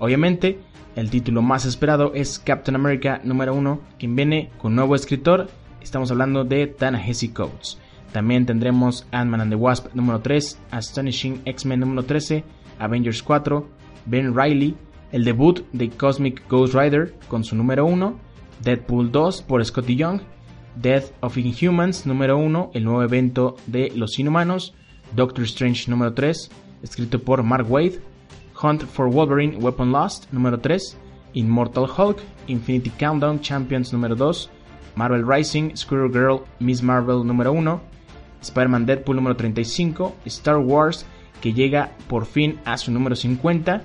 Obviamente, 0.03 0.59
el 0.97 1.11
título 1.11 1.43
más 1.43 1.65
esperado 1.65 2.13
es 2.13 2.41
Captain 2.41 2.75
America 2.75 3.21
número 3.23 3.55
1, 3.55 3.81
quien 4.01 4.17
viene 4.17 4.51
con 4.59 4.75
nuevo 4.75 4.97
escritor, 4.97 5.49
estamos 5.81 6.11
hablando 6.11 6.43
de 6.43 6.67
Ta-Nehisi 6.67 7.29
Coates. 7.29 7.79
También 8.11 8.45
tendremos 8.45 9.07
Ant-Man 9.13 9.43
and 9.43 9.53
the 9.53 9.57
Wasp 9.57 9.95
número 9.95 10.19
3, 10.19 10.59
Astonishing 10.73 11.43
X-Men 11.45 11.79
número 11.79 12.03
13, 12.03 12.43
Avengers 12.81 13.23
4, 13.23 13.65
Ben 14.07 14.37
Riley, 14.37 14.75
el 15.13 15.25
debut 15.25 15.65
de 15.73 15.89
Cosmic 15.91 16.49
Ghost 16.49 16.75
Rider 16.75 17.15
con 17.29 17.45
su 17.45 17.55
número 17.55 17.87
1, 17.87 18.19
Deadpool 18.65 19.13
2 19.13 19.43
por 19.43 19.65
Scotty 19.65 19.95
Young, 19.95 20.21
Death 20.75 21.13
of 21.21 21.39
Inhumans 21.39 22.07
número 22.07 22.39
1, 22.39 22.73
el 22.75 22.83
nuevo 22.83 23.05
evento 23.05 23.55
de 23.69 23.93
los 23.95 24.19
inhumanos, 24.19 24.75
Doctor 25.15 25.45
Strange 25.45 25.89
número 25.89 26.13
3, 26.13 26.51
escrito 26.83 27.23
por 27.23 27.45
Mark 27.45 27.71
Wade, 27.71 28.01
Hunt 28.63 28.83
for 28.85 29.09
Wolverine 29.09 29.59
Weapon 29.59 29.91
Lost 29.91 30.33
número 30.33 30.59
3, 30.59 30.97
Immortal 31.35 31.87
Hulk, 31.87 32.21
Infinity 32.47 32.91
Countdown 32.99 33.41
Champions 33.41 33.93
número 33.93 34.15
2, 34.15 34.49
Marvel 34.95 35.25
Rising, 35.25 35.75
Squirrel 35.77 36.13
Girl, 36.13 36.45
Miss 36.61 36.83
Marvel 36.83 37.25
número 37.25 37.53
1, 37.53 37.81
Spider-Man 38.43 38.87
Deadpool 38.87 39.17
número 39.17 39.37
35, 39.37 40.15
Star 40.27 40.59
Wars 40.59 41.07
que 41.41 41.53
llega 41.53 41.91
por 42.09 42.25
fin 42.25 42.61
a 42.65 42.79
su 42.79 42.93
número 42.93 43.17
50, 43.17 43.83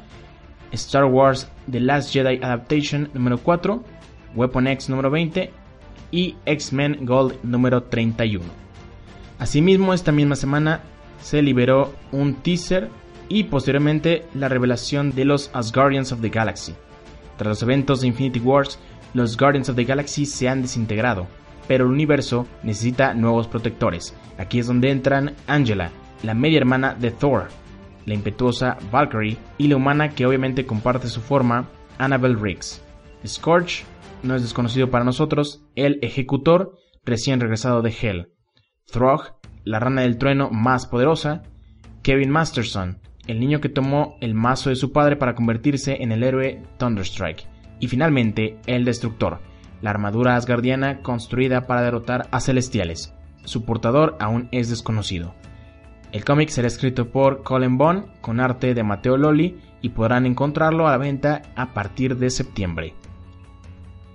Star 0.74 1.06
Wars 1.06 1.50
The 1.70 1.80
Last 1.80 2.14
Jedi 2.14 2.38
Adaptation 2.44 3.10
número 3.14 3.40
4, 3.40 3.84
Weapon 4.36 4.68
X 4.68 4.90
número 4.90 5.10
20 5.10 5.52
y 6.12 6.36
X-Men 6.46 7.06
Gold 7.06 7.36
número 7.44 7.84
31. 7.84 8.46
Asimismo, 9.40 9.94
esta 9.94 10.12
misma 10.12 10.36
semana 10.36 10.82
se 11.22 11.42
liberó 11.42 11.94
un 12.12 12.36
teaser 12.36 12.90
y 13.30 13.46
posteriormente 13.46 14.26
la 14.34 14.50
revelación 14.50 15.12
de 15.12 15.26
los 15.26 15.50
Asgardians 15.54 16.12
of 16.12 16.22
the 16.22 16.30
Galaxy. 16.30 16.74
Tras 17.38 17.50
los 17.50 17.64
eventos 17.64 18.02
de 18.02 18.08
Infinity 18.08 18.40
Wars, 18.40 18.80
los 19.14 19.38
Guardians 19.38 19.70
of 19.70 19.76
the 19.76 19.84
Galaxy 19.84 20.26
se 20.26 20.50
han 20.50 20.62
desintegrado, 20.62 21.28
pero 21.68 21.86
el 21.86 21.92
universo 21.92 22.48
necesita 22.64 23.14
nuevos 23.14 23.48
protectores. 23.48 24.16
Aquí 24.38 24.60
es 24.60 24.68
donde 24.68 24.92
entran 24.92 25.36
Angela, 25.48 25.92
la 26.24 26.34
media 26.34 26.58
hermana 26.58 26.96
de 26.96 27.12
Thor, 27.12 27.48
la 28.06 28.14
impetuosa 28.14 28.78
Valkyrie 28.92 29.38
y 29.58 29.68
la 29.68 29.76
humana 29.76 30.10
que 30.10 30.26
obviamente 30.26 30.66
comparte 30.66 31.08
su 31.08 31.22
forma, 31.22 31.68
Annabelle 31.98 32.38
Riggs. 32.40 32.84
Scorch 33.26 33.86
no 34.24 34.36
es 34.36 34.42
desconocido 34.42 34.90
para 34.90 35.06
nosotros, 35.06 35.64
el 35.76 36.00
ejecutor 36.02 36.78
recién 37.06 37.40
regresado 37.40 37.82
de 37.82 37.96
Hell. 38.02 38.34
Throg, 38.92 39.38
la 39.64 39.80
rana 39.80 40.02
del 40.02 40.18
trueno 40.18 40.50
más 40.50 40.88
poderosa. 40.88 41.44
Kevin 42.04 42.30
Masterson, 42.30 43.00
el 43.28 43.40
niño 43.40 43.62
que 43.62 43.70
tomó 43.70 44.18
el 44.22 44.34
mazo 44.34 44.70
de 44.70 44.76
su 44.76 44.92
padre 44.92 45.16
para 45.16 45.36
convertirse 45.36 46.02
en 46.02 46.12
el 46.12 46.24
héroe 46.24 46.64
Thunderstrike. 46.78 47.46
Y 47.80 47.88
finalmente, 47.88 48.58
el 48.66 48.86
Destructor, 48.86 49.40
la 49.82 49.92
armadura 49.92 50.36
asgardiana 50.36 51.02
construida 51.02 51.68
para 51.68 51.82
derrotar 51.82 52.28
a 52.32 52.40
celestiales. 52.40 53.14
Su 53.44 53.66
portador 53.66 54.18
aún 54.20 54.50
es 54.52 54.70
desconocido. 54.70 55.34
El 56.12 56.24
cómic 56.24 56.50
será 56.50 56.68
escrito 56.68 57.10
por 57.12 57.44
Colin 57.44 57.78
Bond 57.78 58.06
con 58.22 58.40
arte 58.40 58.74
de 58.74 58.84
Mateo 58.84 59.18
Loli 59.18 59.60
y 59.82 59.90
podrán 59.90 60.26
encontrarlo 60.26 60.88
a 60.88 60.92
la 60.92 60.98
venta 60.98 61.42
a 61.56 61.74
partir 61.74 62.18
de 62.18 62.30
septiembre. 62.30 62.94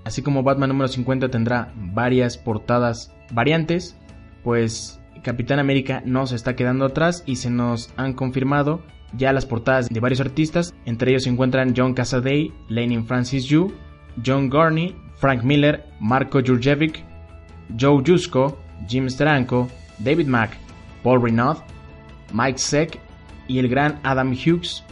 Así 0.05 0.23
como 0.23 0.43
Batman 0.43 0.71
número 0.71 0.89
50 0.89 1.29
tendrá 1.29 1.73
varias 1.77 2.37
portadas 2.37 3.15
variantes, 3.31 3.97
pues 4.43 5.01
Capitán 5.23 5.61
América 5.61 6.03
no 6.05 6.27
se 6.27 6.35
está 6.35 6.57
quedando 6.57 6.87
atrás 6.87 7.23
y 7.27 7.37
se 7.37 7.51
nos 7.51 7.93
han 7.97 8.15
confirmado 8.15 8.83
ya 9.17 9.33
las 9.33 9.47
portadas 9.47 9.89
de 9.89 10.01
varios 10.01 10.21
artistas, 10.21 10.75
entre 10.85 11.11
ellos 11.11 11.25
se 11.25 11.31
encuentran 11.31 11.75
John 11.77 11.95
Casaday, 11.95 12.53
Lenin 12.69 13.07
Francis 13.07 13.45
Yu, 13.45 13.73
John 14.25 14.49
Garney, 14.49 14.95
Frank 15.17 15.43
Miller, 15.43 15.85
Marco 16.01 16.41
Jurjevic, 16.41 17.05
Joe 17.79 18.03
Jusko, 18.05 18.59
Jim 18.89 19.09
Steranko, 19.09 19.69
David 19.99 20.27
Mack, 20.27 20.57
Paul 21.03 21.23
Renaud, 21.23 21.59
Mike 22.33 22.59
Seck 22.59 22.99
y 23.49 23.59
el 23.59 23.69
gran 23.69 24.01
Adam 24.03 24.33
Hughes 24.33 24.85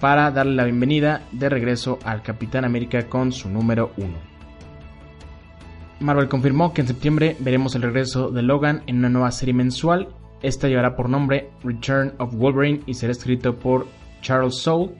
para 0.00 0.30
darle 0.30 0.54
la 0.54 0.64
bienvenida 0.64 1.22
de 1.32 1.48
regreso 1.48 1.98
al 2.04 2.22
Capitán 2.22 2.64
América 2.64 3.08
con 3.08 3.32
su 3.32 3.48
número 3.48 3.92
1. 3.96 4.34
Marvel 6.00 6.28
confirmó 6.28 6.74
que 6.74 6.82
en 6.82 6.88
septiembre 6.88 7.36
veremos 7.40 7.74
el 7.74 7.82
regreso 7.82 8.30
de 8.30 8.42
Logan 8.42 8.82
en 8.86 8.98
una 8.98 9.08
nueva 9.08 9.30
serie 9.30 9.54
mensual. 9.54 10.08
Esta 10.44 10.68
llevará 10.68 10.94
por 10.94 11.08
nombre 11.08 11.48
Return 11.62 12.12
of 12.18 12.34
Wolverine 12.34 12.82
y 12.84 12.92
será 12.92 13.12
escrito 13.12 13.58
por 13.58 13.86
Charles 14.20 14.56
Soule 14.56 14.92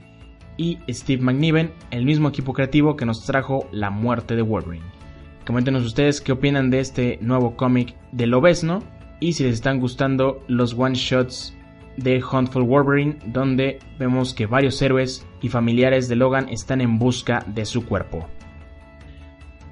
y 0.57 0.79
Steve 0.89 1.23
McNiven, 1.23 1.71
el 1.91 2.07
mismo 2.07 2.31
equipo 2.31 2.55
creativo 2.55 2.97
que 2.97 3.05
nos 3.05 3.27
trajo 3.27 3.69
La 3.71 3.91
muerte 3.91 4.37
de 4.37 4.41
Wolverine. 4.41 4.87
Coméntenos 5.47 5.85
ustedes 5.85 6.23
qué 6.23 6.33
opinan 6.33 6.71
de 6.71 6.81
este 6.81 7.19
nuevo 7.21 7.57
cómic 7.57 7.95
de 8.11 8.27
Lobesno 8.27 8.79
y 9.21 9.35
si 9.35 9.45
les 9.45 9.53
están 9.53 9.81
gustando 9.81 10.43
los 10.49 10.73
one 10.79 10.95
shots 10.95 11.55
de 11.99 12.25
Huntful 12.25 12.63
Wolverine, 12.63 13.19
donde 13.27 13.81
vemos 13.99 14.33
que 14.33 14.47
varios 14.47 14.81
héroes 14.81 15.27
y 15.43 15.51
familiares 15.51 16.09
de 16.09 16.17
Logan 16.17 16.49
están 16.49 16.81
en 16.81 16.99
busca 16.99 17.45
de 17.47 17.67
su 17.67 17.85
cuerpo. 17.85 18.27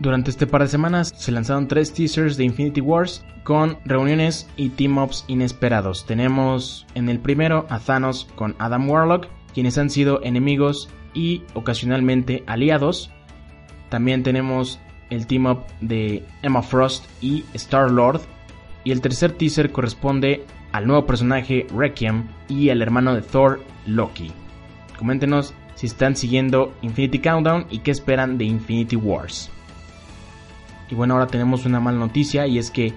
Durante 0.02 0.32
este 0.32 0.48
par 0.48 0.62
de 0.62 0.66
semanas 0.66 1.14
se 1.16 1.30
lanzaron 1.30 1.68
tres 1.68 1.94
teasers 1.94 2.36
de 2.36 2.42
Infinity 2.42 2.80
Wars 2.80 3.24
con 3.44 3.78
reuniones 3.84 4.48
y 4.56 4.70
team-ups 4.70 5.24
inesperados. 5.28 6.04
Tenemos 6.06 6.88
en 6.96 7.08
el 7.08 7.20
primero 7.20 7.66
a 7.68 7.78
Thanos 7.78 8.26
con 8.34 8.56
Adam 8.58 8.90
Warlock, 8.90 9.28
quienes 9.54 9.78
han 9.78 9.90
sido 9.90 10.20
enemigos 10.24 10.88
y 11.14 11.44
ocasionalmente 11.54 12.42
aliados. 12.48 13.12
También 13.90 14.24
tenemos 14.24 14.80
el 15.10 15.28
team-up 15.28 15.60
de 15.80 16.24
Emma 16.42 16.62
Frost 16.62 17.04
y 17.20 17.44
Star-Lord. 17.54 18.22
Y 18.82 18.90
el 18.90 19.02
tercer 19.02 19.30
teaser 19.30 19.70
corresponde 19.70 20.44
al 20.72 20.88
nuevo 20.88 21.06
personaje 21.06 21.68
Requiem 21.72 22.26
y 22.48 22.70
al 22.70 22.82
hermano 22.82 23.14
de 23.14 23.22
Thor, 23.22 23.62
Loki. 23.86 24.32
Coméntenos 24.98 25.54
si 25.76 25.86
están 25.86 26.16
siguiendo 26.16 26.74
Infinity 26.82 27.20
Countdown 27.20 27.66
y 27.70 27.78
qué 27.78 27.92
esperan 27.92 28.36
de 28.36 28.46
Infinity 28.46 28.96
Wars. 28.96 29.48
Y 30.92 30.94
bueno, 30.94 31.14
ahora 31.14 31.26
tenemos 31.26 31.64
una 31.64 31.80
mala 31.80 31.98
noticia 31.98 32.46
y 32.46 32.58
es 32.58 32.70
que 32.70 32.92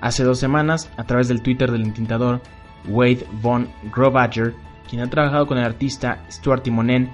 hace 0.00 0.24
dos 0.24 0.38
semanas, 0.38 0.90
a 0.96 1.04
través 1.04 1.28
del 1.28 1.42
Twitter 1.42 1.70
del 1.70 1.82
intentador 1.82 2.40
Wade 2.88 3.26
Von 3.42 3.68
Grovager, 3.94 4.54
quien 4.88 5.02
ha 5.02 5.10
trabajado 5.10 5.46
con 5.46 5.58
el 5.58 5.64
artista 5.64 6.24
Stuart 6.30 6.62
Timonen 6.62 7.10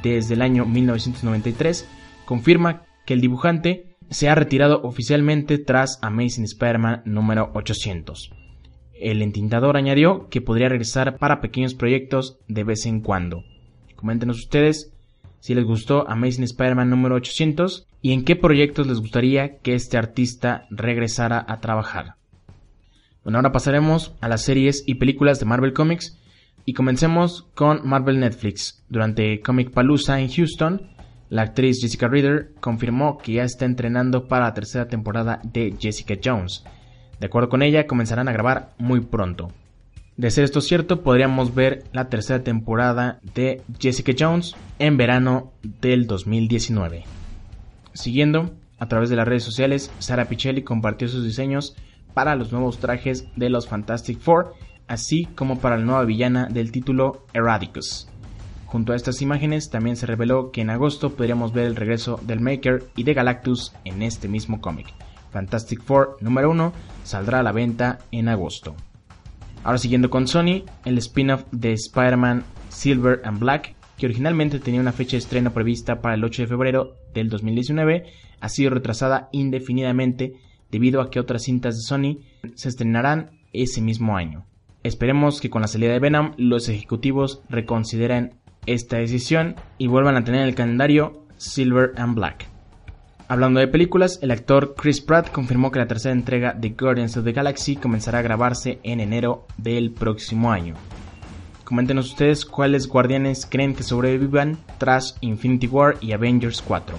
desde 0.00 0.34
el 0.34 0.42
año 0.42 0.64
1993, 0.64 1.88
confirma 2.24 2.84
que 3.04 3.14
el 3.14 3.20
dibujante 3.20 3.96
se 4.10 4.28
ha 4.28 4.36
retirado 4.36 4.80
oficialmente 4.84 5.58
tras 5.58 5.98
Amazing 6.02 6.44
Spider-Man 6.44 7.02
número 7.04 7.50
800. 7.52 8.30
El 8.94 9.22
entintador 9.22 9.76
añadió 9.76 10.28
que 10.28 10.40
podría 10.40 10.68
regresar 10.68 11.18
para 11.18 11.40
pequeños 11.40 11.74
proyectos 11.74 12.38
de 12.46 12.62
vez 12.62 12.86
en 12.86 13.00
cuando. 13.00 13.42
Coméntenos 13.96 14.38
ustedes 14.38 14.92
si 15.40 15.54
les 15.54 15.64
gustó 15.64 16.08
Amazing 16.08 16.44
Spider-Man 16.44 16.90
número 16.90 17.14
800 17.16 17.86
y 18.02 18.12
en 18.12 18.24
qué 18.24 18.36
proyectos 18.36 18.86
les 18.86 19.00
gustaría 19.00 19.58
que 19.58 19.74
este 19.74 19.96
artista 19.98 20.66
regresara 20.70 21.44
a 21.46 21.60
trabajar. 21.60 22.14
Bueno, 23.24 23.38
ahora 23.38 23.52
pasaremos 23.52 24.14
a 24.20 24.28
las 24.28 24.42
series 24.42 24.84
y 24.86 24.94
películas 24.94 25.40
de 25.40 25.46
Marvel 25.46 25.72
Comics 25.72 26.18
y 26.64 26.74
comencemos 26.74 27.48
con 27.54 27.86
Marvel 27.86 28.20
Netflix. 28.20 28.84
Durante 28.88 29.40
Comic 29.40 29.70
Palooza 29.70 30.20
en 30.20 30.30
Houston, 30.30 30.90
la 31.28 31.42
actriz 31.42 31.80
Jessica 31.80 32.08
Reader 32.08 32.54
confirmó 32.60 33.18
que 33.18 33.34
ya 33.34 33.42
está 33.42 33.64
entrenando 33.64 34.28
para 34.28 34.46
la 34.46 34.54
tercera 34.54 34.88
temporada 34.88 35.40
de 35.44 35.74
Jessica 35.78 36.14
Jones 36.22 36.64
de 37.20 37.26
acuerdo 37.26 37.48
con 37.48 37.62
ella, 37.62 37.86
comenzarán 37.86 38.28
a 38.28 38.32
grabar 38.32 38.74
muy 38.78 39.00
pronto. 39.00 39.48
De 40.18 40.32
ser 40.32 40.42
esto 40.42 40.60
cierto, 40.60 41.02
podríamos 41.02 41.54
ver 41.54 41.84
la 41.92 42.08
tercera 42.08 42.42
temporada 42.42 43.20
de 43.36 43.62
Jessica 43.78 44.12
Jones 44.18 44.56
en 44.80 44.96
verano 44.96 45.52
del 45.62 46.08
2019. 46.08 47.04
Siguiendo, 47.92 48.50
a 48.80 48.88
través 48.88 49.10
de 49.10 49.16
las 49.16 49.28
redes 49.28 49.44
sociales, 49.44 49.92
Sara 50.00 50.24
Pichelli 50.24 50.64
compartió 50.64 51.06
sus 51.06 51.22
diseños 51.22 51.76
para 52.14 52.34
los 52.34 52.50
nuevos 52.50 52.78
trajes 52.78 53.28
de 53.36 53.48
los 53.48 53.68
Fantastic 53.68 54.18
Four, 54.18 54.54
así 54.88 55.26
como 55.36 55.60
para 55.60 55.78
la 55.78 55.84
nueva 55.84 56.04
villana 56.04 56.48
del 56.48 56.72
título 56.72 57.24
Eradicus. 57.32 58.08
Junto 58.66 58.94
a 58.94 58.96
estas 58.96 59.22
imágenes 59.22 59.70
también 59.70 59.94
se 59.94 60.06
reveló 60.06 60.50
que 60.50 60.62
en 60.62 60.70
agosto 60.70 61.14
podríamos 61.14 61.52
ver 61.52 61.66
el 61.66 61.76
regreso 61.76 62.18
del 62.24 62.40
Maker 62.40 62.82
y 62.96 63.04
de 63.04 63.14
Galactus 63.14 63.72
en 63.84 64.02
este 64.02 64.26
mismo 64.26 64.60
cómic. 64.60 64.88
Fantastic 65.30 65.80
Four 65.80 66.16
número 66.20 66.50
1 66.50 66.72
saldrá 67.04 67.38
a 67.38 67.44
la 67.44 67.52
venta 67.52 68.00
en 68.10 68.28
agosto. 68.28 68.74
Ahora 69.64 69.78
siguiendo 69.78 70.10
con 70.10 70.26
Sony, 70.26 70.64
el 70.84 70.98
spin-off 70.98 71.44
de 71.50 71.72
Spider-Man 71.72 72.44
Silver 72.68 73.20
and 73.24 73.38
Black, 73.38 73.74
que 73.96 74.06
originalmente 74.06 74.60
tenía 74.60 74.80
una 74.80 74.92
fecha 74.92 75.12
de 75.12 75.18
estreno 75.18 75.52
prevista 75.52 76.00
para 76.00 76.14
el 76.14 76.24
8 76.24 76.42
de 76.42 76.48
febrero 76.48 76.96
del 77.12 77.28
2019, 77.28 78.04
ha 78.40 78.48
sido 78.48 78.70
retrasada 78.70 79.28
indefinidamente 79.32 80.34
debido 80.70 81.00
a 81.00 81.10
que 81.10 81.20
otras 81.20 81.42
cintas 81.42 81.76
de 81.76 81.82
Sony 81.82 82.18
se 82.54 82.68
estrenarán 82.68 83.30
ese 83.52 83.80
mismo 83.80 84.16
año. 84.16 84.46
Esperemos 84.84 85.40
que 85.40 85.50
con 85.50 85.62
la 85.62 85.68
salida 85.68 85.92
de 85.92 85.98
Venom 85.98 86.32
los 86.36 86.68
ejecutivos 86.68 87.42
reconsideren 87.48 88.34
esta 88.66 88.98
decisión 88.98 89.56
y 89.76 89.88
vuelvan 89.88 90.16
a 90.16 90.24
tener 90.24 90.42
en 90.42 90.48
el 90.48 90.54
calendario 90.54 91.24
Silver 91.36 91.92
and 91.96 92.14
Black. 92.14 92.57
Hablando 93.30 93.60
de 93.60 93.68
películas, 93.68 94.18
el 94.22 94.30
actor 94.30 94.74
Chris 94.74 95.02
Pratt 95.02 95.30
confirmó 95.30 95.70
que 95.70 95.78
la 95.78 95.86
tercera 95.86 96.14
entrega 96.14 96.54
de 96.54 96.70
Guardians 96.70 97.14
of 97.18 97.24
the 97.24 97.32
Galaxy 97.32 97.76
comenzará 97.76 98.20
a 98.20 98.22
grabarse 98.22 98.78
en 98.84 99.00
enero 99.00 99.46
del 99.58 99.90
próximo 99.90 100.50
año. 100.50 100.74
Coméntenos 101.64 102.06
ustedes 102.06 102.46
cuáles 102.46 102.88
guardianes 102.88 103.44
creen 103.44 103.74
que 103.74 103.82
sobrevivan 103.82 104.56
tras 104.78 105.18
Infinity 105.20 105.66
War 105.66 105.98
y 106.00 106.12
Avengers 106.12 106.62
4. 106.62 106.96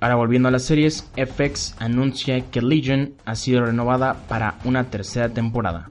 Ahora 0.00 0.16
volviendo 0.16 0.48
a 0.48 0.52
las 0.52 0.64
series, 0.64 1.10
FX 1.16 1.76
anuncia 1.78 2.50
que 2.50 2.60
Legion 2.60 3.14
ha 3.24 3.34
sido 3.34 3.64
renovada 3.64 4.26
para 4.28 4.58
una 4.64 4.90
tercera 4.90 5.30
temporada. 5.30 5.90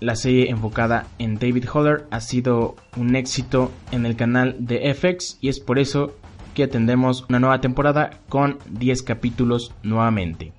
La 0.00 0.16
serie 0.16 0.50
enfocada 0.50 1.06
en 1.18 1.38
David 1.38 1.64
Holler 1.72 2.04
ha 2.10 2.20
sido 2.20 2.76
un 2.98 3.16
éxito 3.16 3.72
en 3.90 4.04
el 4.04 4.16
canal 4.16 4.56
de 4.58 4.92
FX 4.92 5.38
y 5.40 5.48
es 5.48 5.60
por 5.60 5.78
eso 5.78 6.14
que 6.54 6.64
atendemos 6.64 7.24
una 7.28 7.40
nueva 7.40 7.60
temporada 7.60 8.10
con 8.28 8.58
10 8.70 9.02
capítulos 9.02 9.74
nuevamente. 9.82 10.52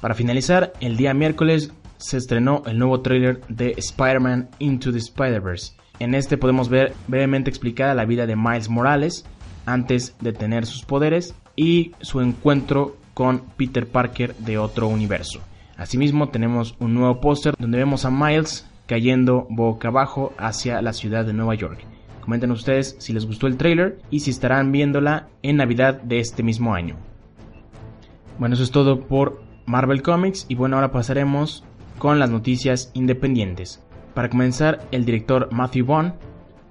Para 0.00 0.14
finalizar, 0.14 0.72
el 0.80 0.96
día 0.96 1.14
miércoles 1.14 1.72
se 1.98 2.18
estrenó 2.18 2.62
el 2.66 2.78
nuevo 2.78 3.00
trailer 3.00 3.40
de 3.48 3.74
Spider-Man 3.76 4.48
Into 4.58 4.92
the 4.92 4.98
Spider-Verse. 4.98 5.74
En 5.98 6.14
este 6.14 6.36
podemos 6.36 6.68
ver 6.68 6.92
brevemente 7.08 7.50
explicada 7.50 7.94
la 7.94 8.04
vida 8.04 8.26
de 8.26 8.36
Miles 8.36 8.68
Morales 8.68 9.24
antes 9.64 10.14
de 10.20 10.32
tener 10.32 10.66
sus 10.66 10.82
poderes 10.84 11.34
y 11.56 11.92
su 12.00 12.20
encuentro 12.20 12.96
con 13.14 13.40
Peter 13.56 13.86
Parker 13.86 14.34
de 14.36 14.58
otro 14.58 14.88
universo. 14.88 15.40
Asimismo 15.76 16.28
tenemos 16.28 16.76
un 16.78 16.94
nuevo 16.94 17.20
póster 17.20 17.54
donde 17.58 17.78
vemos 17.78 18.04
a 18.04 18.10
Miles 18.10 18.68
cayendo 18.86 19.46
boca 19.50 19.88
abajo 19.88 20.32
hacia 20.38 20.80
la 20.82 20.92
ciudad 20.92 21.24
de 21.24 21.32
Nueva 21.32 21.54
York. 21.54 21.95
Comenten 22.26 22.50
ustedes 22.50 22.96
si 22.98 23.12
les 23.12 23.24
gustó 23.24 23.46
el 23.46 23.56
trailer 23.56 23.98
y 24.10 24.18
si 24.18 24.30
estarán 24.30 24.72
viéndola 24.72 25.28
en 25.42 25.58
Navidad 25.58 26.02
de 26.02 26.18
este 26.18 26.42
mismo 26.42 26.74
año. 26.74 26.96
Bueno, 28.40 28.56
eso 28.56 28.64
es 28.64 28.72
todo 28.72 29.06
por 29.06 29.40
Marvel 29.64 30.02
Comics 30.02 30.44
y 30.48 30.56
bueno, 30.56 30.74
ahora 30.74 30.90
pasaremos 30.90 31.62
con 32.00 32.18
las 32.18 32.28
noticias 32.28 32.90
independientes. 32.94 33.80
Para 34.12 34.28
comenzar, 34.28 34.88
el 34.90 35.04
director 35.04 35.52
Matthew 35.52 35.86
Vaughn, 35.86 36.14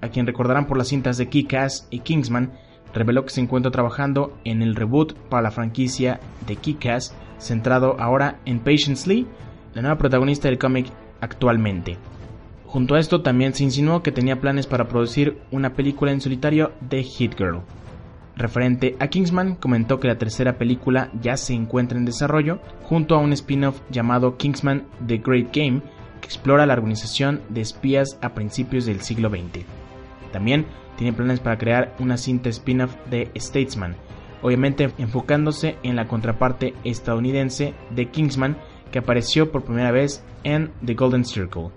a 0.02 0.08
quien 0.08 0.26
recordarán 0.26 0.66
por 0.66 0.76
las 0.76 0.88
cintas 0.88 1.16
de 1.16 1.30
Kick-Ass 1.30 1.88
y 1.88 2.00
Kingsman, 2.00 2.52
reveló 2.92 3.24
que 3.24 3.30
se 3.30 3.40
encuentra 3.40 3.72
trabajando 3.72 4.36
en 4.44 4.60
el 4.60 4.76
reboot 4.76 5.14
para 5.30 5.40
la 5.40 5.50
franquicia 5.50 6.20
de 6.46 6.56
Kick-Ass, 6.56 7.14
centrado 7.38 7.96
ahora 7.98 8.40
en 8.44 8.58
Patience 8.58 9.08
Lee, 9.08 9.26
la 9.72 9.80
nueva 9.80 9.96
protagonista 9.96 10.48
del 10.48 10.58
cómic 10.58 10.88
actualmente. 11.22 11.96
Junto 12.66 12.94
a 12.94 12.98
esto 12.98 13.22
también 13.22 13.54
se 13.54 13.64
insinuó 13.64 14.02
que 14.02 14.12
tenía 14.12 14.40
planes 14.40 14.66
para 14.66 14.88
producir 14.88 15.38
una 15.50 15.74
película 15.74 16.12
en 16.12 16.20
solitario 16.20 16.72
de 16.80 17.02
Hit 17.02 17.36
Girl. 17.36 17.62
Referente 18.36 18.96
a 18.98 19.06
Kingsman, 19.06 19.54
comentó 19.54 19.98
que 19.98 20.08
la 20.08 20.18
tercera 20.18 20.58
película 20.58 21.10
ya 21.22 21.38
se 21.38 21.54
encuentra 21.54 21.96
en 21.96 22.04
desarrollo, 22.04 22.60
junto 22.82 23.14
a 23.14 23.18
un 23.18 23.32
spin-off 23.32 23.80
llamado 23.90 24.36
Kingsman 24.36 24.84
The 25.06 25.18
Great 25.18 25.56
Game, 25.56 25.80
que 26.20 26.26
explora 26.26 26.66
la 26.66 26.74
organización 26.74 27.40
de 27.48 27.62
espías 27.62 28.18
a 28.20 28.34
principios 28.34 28.84
del 28.84 29.00
siglo 29.00 29.30
XX. 29.30 29.64
También 30.32 30.66
tiene 30.96 31.14
planes 31.14 31.40
para 31.40 31.56
crear 31.56 31.94
una 31.98 32.18
cinta 32.18 32.50
spin-off 32.50 32.94
de 33.08 33.30
Statesman, 33.36 33.96
obviamente 34.42 34.90
enfocándose 34.98 35.76
en 35.82 35.96
la 35.96 36.06
contraparte 36.06 36.74
estadounidense 36.84 37.74
de 37.90 38.10
Kingsman, 38.10 38.58
que 38.90 38.98
apareció 38.98 39.50
por 39.50 39.64
primera 39.64 39.92
vez 39.92 40.22
en 40.44 40.72
The 40.84 40.94
Golden 40.94 41.24
Circle. 41.24 41.70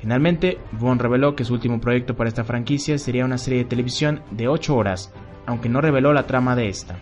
Finalmente, 0.00 0.58
Vaughn 0.72 0.98
reveló 0.98 1.36
que 1.36 1.44
su 1.44 1.52
último 1.52 1.80
proyecto 1.80 2.16
para 2.16 2.28
esta 2.28 2.44
franquicia 2.44 2.96
sería 2.98 3.24
una 3.24 3.38
serie 3.38 3.60
de 3.60 3.68
televisión 3.68 4.22
de 4.30 4.48
8 4.48 4.74
horas, 4.74 5.12
aunque 5.46 5.68
no 5.68 5.80
reveló 5.80 6.12
la 6.12 6.26
trama 6.26 6.56
de 6.56 6.68
esta. 6.68 6.96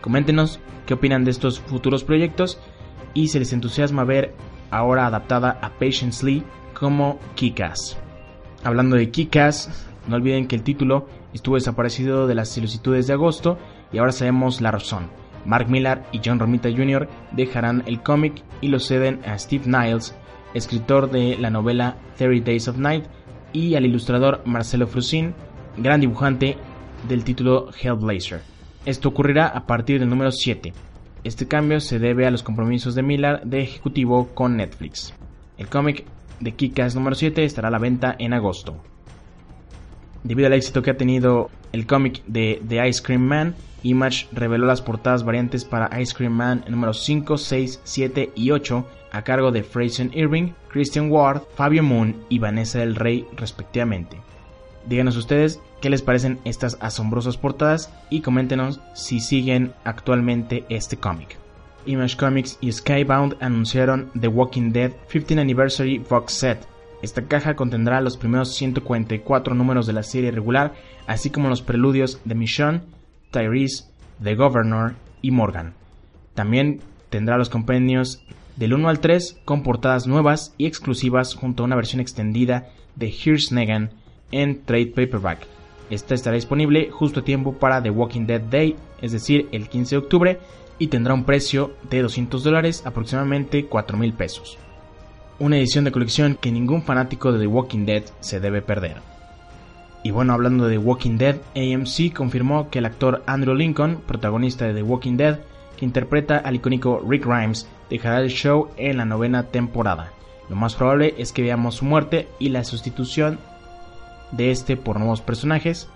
Coméntenos 0.00 0.60
qué 0.86 0.94
opinan 0.94 1.24
de 1.24 1.30
estos 1.30 1.60
futuros 1.60 2.02
proyectos 2.02 2.60
y 3.14 3.28
si 3.28 3.38
les 3.38 3.52
entusiasma 3.52 4.04
ver 4.04 4.34
ahora 4.70 5.06
adaptada 5.06 5.58
a 5.62 5.70
Patience 5.70 6.26
Lee 6.26 6.44
como 6.74 7.18
Kikas. 7.34 7.96
Hablando 8.64 8.96
de 8.96 9.10
Kikas, 9.10 9.86
no 10.08 10.16
olviden 10.16 10.48
que 10.48 10.56
el 10.56 10.62
título 10.62 11.06
estuvo 11.32 11.54
desaparecido 11.54 12.26
de 12.26 12.34
las 12.34 12.48
solicitudes 12.48 13.06
de 13.06 13.12
agosto 13.12 13.58
y 13.92 13.98
ahora 13.98 14.12
sabemos 14.12 14.60
la 14.60 14.70
razón. 14.70 15.08
Mark 15.44 15.68
Millar 15.68 16.04
y 16.12 16.20
John 16.24 16.38
Romita 16.38 16.68
Jr. 16.70 17.08
dejarán 17.32 17.84
el 17.86 18.02
cómic 18.02 18.42
y 18.60 18.68
lo 18.68 18.80
ceden 18.80 19.20
a 19.24 19.38
Steve 19.38 19.64
Niles, 19.66 20.16
escritor 20.54 21.10
de 21.10 21.36
la 21.38 21.50
novela 21.50 21.96
30 22.16 22.44
Days 22.44 22.68
of 22.68 22.78
Night, 22.78 23.04
y 23.52 23.74
al 23.74 23.86
ilustrador 23.86 24.42
Marcelo 24.44 24.86
Frusin, 24.86 25.34
gran 25.76 26.00
dibujante 26.00 26.56
del 27.08 27.24
título 27.24 27.70
Hellblazer. 27.80 28.42
Esto 28.84 29.08
ocurrirá 29.08 29.46
a 29.48 29.66
partir 29.66 30.00
del 30.00 30.08
número 30.08 30.32
7. 30.32 30.72
Este 31.24 31.48
cambio 31.48 31.80
se 31.80 31.98
debe 31.98 32.26
a 32.26 32.30
los 32.30 32.42
compromisos 32.42 32.94
de 32.94 33.02
Millar 33.02 33.44
de 33.44 33.60
ejecutivo 33.60 34.28
con 34.34 34.56
Netflix. 34.56 35.14
El 35.56 35.68
cómic 35.68 36.04
de 36.40 36.52
Kikas 36.52 36.94
número 36.94 37.16
7 37.16 37.44
estará 37.44 37.68
a 37.68 37.70
la 37.70 37.78
venta 37.78 38.14
en 38.18 38.32
agosto. 38.32 38.76
Debido 40.22 40.46
al 40.46 40.54
éxito 40.54 40.82
que 40.82 40.90
ha 40.90 40.96
tenido 40.96 41.50
el 41.72 41.86
cómic 41.86 42.22
de 42.26 42.62
The 42.66 42.88
Ice 42.88 43.02
Cream 43.02 43.22
Man, 43.22 43.54
Image 43.82 44.26
reveló 44.32 44.66
las 44.66 44.82
portadas 44.82 45.24
variantes 45.24 45.64
para 45.64 46.00
Ice 46.00 46.14
Cream 46.14 46.32
Man 46.32 46.64
número 46.68 46.94
5, 46.94 47.36
6, 47.36 47.80
7 47.84 48.32
y 48.34 48.50
8 48.50 48.86
a 49.12 49.22
cargo 49.22 49.50
de 49.52 49.62
Fraser 49.62 50.10
Irving, 50.16 50.52
Christian 50.68 51.10
Ward, 51.10 51.42
Fabio 51.54 51.82
Moon 51.82 52.16
y 52.28 52.38
Vanessa 52.38 52.78
del 52.78 52.94
Rey 52.94 53.26
respectivamente. 53.36 54.18
Díganos 54.86 55.16
ustedes 55.16 55.60
qué 55.80 55.90
les 55.90 56.02
parecen 56.02 56.38
estas 56.44 56.78
asombrosas 56.80 57.36
portadas 57.36 57.92
y 58.10 58.20
coméntenos 58.20 58.80
si 58.94 59.20
siguen 59.20 59.72
actualmente 59.84 60.64
este 60.68 60.96
cómic. 60.96 61.36
Image 61.86 62.16
Comics 62.16 62.58
y 62.60 62.70
Skybound 62.72 63.36
anunciaron 63.40 64.10
The 64.18 64.28
Walking 64.28 64.72
Dead 64.72 64.92
15th 65.10 65.40
Anniversary 65.40 65.98
Box 65.98 66.32
Set. 66.34 66.66
Esta 67.00 67.22
caja 67.22 67.54
contendrá 67.54 68.00
los 68.00 68.16
primeros 68.16 68.54
144 68.54 69.54
números 69.54 69.86
de 69.86 69.92
la 69.92 70.02
serie 70.02 70.30
regular, 70.30 70.74
así 71.06 71.30
como 71.30 71.48
los 71.48 71.62
preludios 71.62 72.20
de 72.24 72.34
Michonne, 72.34 72.82
Tyrese, 73.30 73.84
The 74.22 74.34
Governor 74.34 74.94
y 75.22 75.30
Morgan. 75.30 75.74
También 76.34 76.80
tendrá 77.08 77.38
los 77.38 77.48
compendios 77.48 78.22
del 78.58 78.74
1 78.74 78.88
al 78.88 78.98
3 78.98 79.40
con 79.44 79.62
portadas 79.62 80.06
nuevas 80.06 80.52
y 80.58 80.66
exclusivas 80.66 81.34
junto 81.34 81.62
a 81.62 81.66
una 81.66 81.76
versión 81.76 82.00
extendida 82.00 82.70
de 82.96 83.06
Here's 83.06 83.52
Negan 83.52 83.90
en 84.32 84.64
trade 84.64 84.88
paperback. 84.88 85.46
Esta 85.90 86.14
estará 86.14 86.34
disponible 86.34 86.90
justo 86.90 87.20
a 87.20 87.24
tiempo 87.24 87.54
para 87.54 87.80
The 87.82 87.90
Walking 87.90 88.26
Dead 88.26 88.40
Day, 88.40 88.76
es 89.00 89.12
decir, 89.12 89.48
el 89.52 89.68
15 89.68 89.94
de 89.94 89.98
octubre, 89.98 90.40
y 90.78 90.88
tendrá 90.88 91.14
un 91.14 91.24
precio 91.24 91.72
de 91.88 92.02
200 92.02 92.42
dólares, 92.42 92.82
aproximadamente 92.84 93.66
4 93.66 93.96
mil 93.96 94.12
pesos. 94.12 94.58
Una 95.38 95.56
edición 95.56 95.84
de 95.84 95.92
colección 95.92 96.36
que 96.40 96.50
ningún 96.50 96.82
fanático 96.82 97.32
de 97.32 97.38
The 97.38 97.46
Walking 97.46 97.86
Dead 97.86 98.02
se 98.20 98.40
debe 98.40 98.60
perder. 98.60 98.96
Y 100.02 100.10
bueno, 100.10 100.32
hablando 100.32 100.66
de 100.66 100.76
The 100.76 100.78
Walking 100.78 101.16
Dead, 101.16 101.36
AMC 101.54 102.12
confirmó 102.12 102.70
que 102.70 102.80
el 102.80 102.86
actor 102.86 103.22
Andrew 103.26 103.54
Lincoln, 103.54 104.00
protagonista 104.04 104.66
de 104.66 104.74
The 104.74 104.82
Walking 104.82 105.16
Dead, 105.16 105.38
que 105.76 105.84
interpreta 105.84 106.38
al 106.38 106.56
icónico 106.56 107.00
Rick 107.08 107.24
Grimes, 107.24 107.68
dejará 107.90 108.20
el 108.20 108.30
show 108.30 108.68
en 108.76 108.96
la 108.96 109.04
novena 109.04 109.44
temporada. 109.44 110.12
Lo 110.48 110.56
más 110.56 110.74
probable 110.74 111.14
es 111.18 111.32
que 111.32 111.42
veamos 111.42 111.76
su 111.76 111.84
muerte 111.84 112.28
y 112.38 112.48
la 112.48 112.64
sustitución 112.64 113.38
de 114.32 114.50
este 114.50 114.76
por 114.76 114.98
nuevos 114.98 115.20
personajes, 115.20 115.88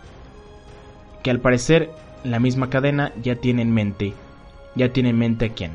que 1.23 1.31
al 1.31 1.41
parecer 1.41 1.91
la 2.25 2.39
misma 2.39 2.71
cadena 2.71 3.13
ya 3.23 3.37
tiene 3.37 3.63
en 3.63 3.73
mente 3.73 4.15
ya 4.75 4.93
tiene 4.93 5.11
en 5.11 5.19
mente 5.19 5.47
a 5.47 5.49
quién. 5.51 5.73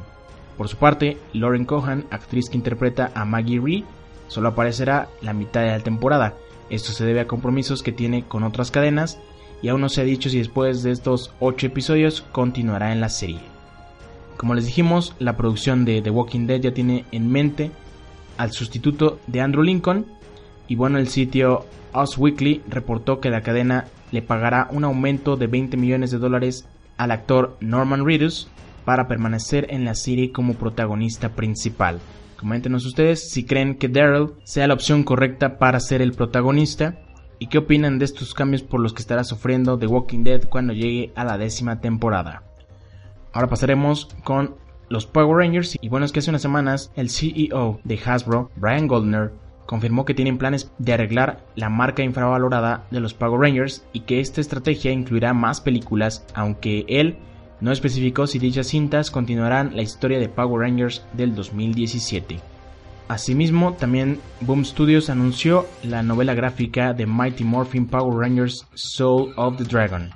Por 0.58 0.68
su 0.68 0.78
parte, 0.78 1.18
Lauren 1.34 1.66
Cohan, 1.66 2.06
actriz 2.10 2.50
que 2.50 2.58
interpreta 2.58 3.12
a 3.14 3.26
Maggie 3.26 3.60
Ree, 3.60 3.86
solo 4.28 4.50
aparecerá 4.50 5.08
la 5.22 5.34
mitad 5.34 5.62
de 5.62 5.68
la 5.68 5.80
temporada. 5.80 6.34
Esto 6.70 6.92
se 6.92 7.06
debe 7.06 7.22
a 7.22 7.28
compromisos 7.28 7.84
que 7.84 7.92
tiene 7.92 8.24
con 8.24 8.44
otras 8.44 8.72
cadenas 8.72 9.20
y 9.62 9.70
aún 9.70 9.82
no 9.82 9.90
se 9.90 10.02
ha 10.02 10.06
dicho 10.06 10.30
si 10.30 10.40
después 10.40 10.84
de 10.84 10.92
estos 10.92 11.34
8 11.40 11.68
episodios 11.68 12.22
continuará 12.32 12.92
en 12.92 13.02
la 13.02 13.10
serie. 13.10 13.57
Como 14.38 14.54
les 14.54 14.66
dijimos, 14.68 15.16
la 15.18 15.36
producción 15.36 15.84
de 15.84 16.02
The 16.02 16.12
Walking 16.12 16.46
Dead 16.46 16.62
ya 16.62 16.74
tiene 16.74 17.06
en 17.12 17.32
mente 17.32 17.72
al 18.38 18.52
sustituto 18.52 19.20
de 19.26 19.42
Andrew 19.42 19.64
Lincoln 19.64 20.06
y 20.68 20.76
bueno, 20.76 21.00
el 21.00 21.08
sitio 21.08 21.66
Us 21.94 22.18
Weekly 22.18 22.62
reportó 22.68 23.20
que 23.20 23.32
la 23.32 23.42
cadena 23.42 23.86
le 24.12 24.22
pagará 24.22 24.68
un 24.72 24.84
aumento 24.84 25.38
de 25.38 25.48
20 25.48 25.76
millones 25.78 26.12
de 26.12 26.20
dólares 26.20 26.68
al 26.98 27.12
actor 27.12 27.58
Norman 27.62 28.06
Reedus 28.06 28.48
para 28.86 29.08
permanecer 29.08 29.68
en 29.70 29.86
la 29.86 29.96
serie 29.96 30.32
como 30.32 30.54
protagonista 30.54 31.30
principal. 31.30 32.00
Coméntenos 32.40 32.86
ustedes 32.86 33.32
si 33.32 33.44
creen 33.44 33.76
que 33.76 33.90
Daryl 33.90 34.34
sea 34.44 34.68
la 34.68 34.76
opción 34.76 35.04
correcta 35.04 35.58
para 35.58 35.80
ser 35.80 36.04
el 36.04 36.14
protagonista 36.14 37.00
y 37.40 37.48
qué 37.48 37.58
opinan 37.58 37.98
de 37.98 38.06
estos 38.06 38.34
cambios 38.34 38.62
por 38.62 38.80
los 38.80 38.94
que 38.94 39.02
estará 39.02 39.24
sufriendo 39.24 39.78
The 39.80 39.88
Walking 39.88 40.24
Dead 40.24 40.44
cuando 40.48 40.74
llegue 40.74 41.12
a 41.16 41.24
la 41.24 41.38
décima 41.38 41.82
temporada. 41.82 42.47
Ahora 43.34 43.48
pasaremos 43.48 44.10
con 44.24 44.56
los 44.90 45.06
Power 45.06 45.38
Rangers 45.38 45.78
y 45.82 45.90
bueno 45.90 46.06
es 46.06 46.12
que 46.12 46.20
hace 46.20 46.30
unas 46.30 46.42
semanas 46.42 46.92
el 46.96 47.10
CEO 47.10 47.80
de 47.84 48.00
Hasbro, 48.06 48.52
Brian 48.56 48.88
Goldner, 48.88 49.34
confirmó 49.66 50.06
que 50.06 50.14
tienen 50.14 50.38
planes 50.38 50.72
de 50.80 50.94
arreglar 50.94 51.46
la 51.56 51.70
marca 51.70 52.04
infravalorada 52.04 52.88
de 52.90 53.02
los 53.02 53.14
Power 53.14 53.40
Rangers 53.42 53.86
y 53.94 54.02
que 54.02 54.20
esta 54.20 54.42
estrategia 54.42 54.92
incluirá 54.92 55.34
más 55.34 55.62
películas, 55.62 56.26
aunque 56.34 56.86
él 56.88 57.18
no 57.60 57.72
especificó 57.72 58.28
si 58.28 58.40
dichas 58.40 58.68
cintas 58.68 59.12
continuarán 59.12 59.76
la 59.76 59.82
historia 59.82 60.20
de 60.20 60.30
Power 60.30 60.62
Rangers 60.62 61.06
del 61.14 61.36
2017. 61.36 62.40
Asimismo, 63.08 63.74
también 63.74 64.20
Boom 64.42 64.66
Studios 64.66 65.10
anunció 65.10 65.66
la 65.84 66.04
novela 66.04 66.34
gráfica 66.34 66.94
de 66.94 67.06
Mighty 67.06 67.44
Morphin 67.44 67.88
Power 67.88 68.18
Rangers 68.18 68.68
Soul 68.74 69.34
of 69.38 69.58
the 69.58 69.64
Dragon. 69.64 70.12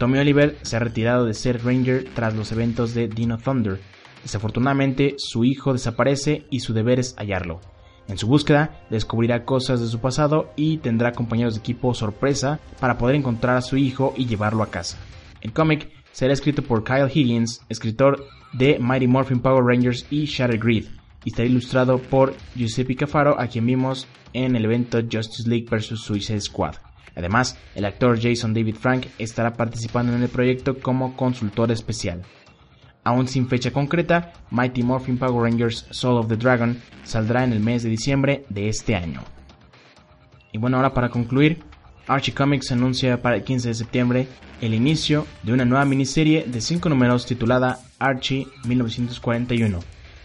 Tommy 0.00 0.18
Oliver 0.18 0.56
se 0.62 0.76
ha 0.76 0.78
retirado 0.78 1.26
de 1.26 1.34
ser 1.34 1.62
Ranger 1.62 2.06
tras 2.14 2.34
los 2.34 2.50
eventos 2.52 2.94
de 2.94 3.06
Dino 3.06 3.36
Thunder. 3.36 3.78
Desafortunadamente, 4.22 5.16
su 5.18 5.44
hijo 5.44 5.74
desaparece 5.74 6.46
y 6.48 6.60
su 6.60 6.72
deber 6.72 6.98
es 6.98 7.14
hallarlo. 7.18 7.60
En 8.08 8.16
su 8.16 8.26
búsqueda, 8.26 8.80
descubrirá 8.88 9.44
cosas 9.44 9.78
de 9.78 9.88
su 9.88 10.00
pasado 10.00 10.54
y 10.56 10.78
tendrá 10.78 11.12
compañeros 11.12 11.52
de 11.52 11.60
equipo 11.60 11.92
sorpresa 11.92 12.60
para 12.80 12.96
poder 12.96 13.14
encontrar 13.14 13.58
a 13.58 13.60
su 13.60 13.76
hijo 13.76 14.14
y 14.16 14.24
llevarlo 14.24 14.62
a 14.62 14.70
casa. 14.70 14.96
El 15.42 15.52
cómic 15.52 15.90
será 16.12 16.32
escrito 16.32 16.62
por 16.62 16.82
Kyle 16.82 17.10
Higgins, 17.12 17.60
escritor 17.68 18.24
de 18.54 18.78
Mighty 18.78 19.06
Morphin 19.06 19.40
Power 19.40 19.62
Rangers 19.62 20.06
y 20.08 20.24
Shattered 20.24 20.64
Grid, 20.64 20.86
y 21.26 21.28
estará 21.28 21.46
ilustrado 21.46 21.98
por 21.98 22.34
Giuseppe 22.56 22.96
Cafaro, 22.96 23.38
a 23.38 23.48
quien 23.48 23.66
vimos 23.66 24.08
en 24.32 24.56
el 24.56 24.64
evento 24.64 24.98
Justice 25.02 25.46
League 25.46 25.66
vs. 25.70 26.00
Suicide 26.00 26.40
Squad. 26.40 26.76
Además, 27.16 27.58
el 27.74 27.84
actor 27.84 28.18
Jason 28.20 28.54
David 28.54 28.76
Frank 28.76 29.06
estará 29.18 29.54
participando 29.54 30.14
en 30.14 30.22
el 30.22 30.28
proyecto 30.28 30.78
como 30.78 31.16
consultor 31.16 31.70
especial. 31.70 32.22
Aún 33.02 33.28
sin 33.28 33.48
fecha 33.48 33.70
concreta, 33.70 34.32
Mighty 34.50 34.82
Morphin 34.82 35.18
Power 35.18 35.50
Rangers 35.50 35.86
Soul 35.90 36.18
of 36.18 36.28
the 36.28 36.36
Dragon 36.36 36.78
saldrá 37.02 37.44
en 37.44 37.52
el 37.52 37.60
mes 37.60 37.82
de 37.82 37.88
diciembre 37.88 38.44
de 38.48 38.68
este 38.68 38.94
año. 38.94 39.22
Y 40.52 40.58
bueno, 40.58 40.76
ahora 40.76 40.92
para 40.92 41.08
concluir, 41.08 41.62
Archie 42.06 42.34
Comics 42.34 42.72
anuncia 42.72 43.22
para 43.22 43.36
el 43.36 43.44
15 43.44 43.68
de 43.68 43.74
septiembre 43.74 44.28
el 44.60 44.74
inicio 44.74 45.26
de 45.42 45.52
una 45.52 45.64
nueva 45.64 45.84
miniserie 45.84 46.44
de 46.46 46.60
5 46.60 46.88
números 46.88 47.24
titulada 47.24 47.80
Archie 47.98 48.46
1941. 48.64 49.78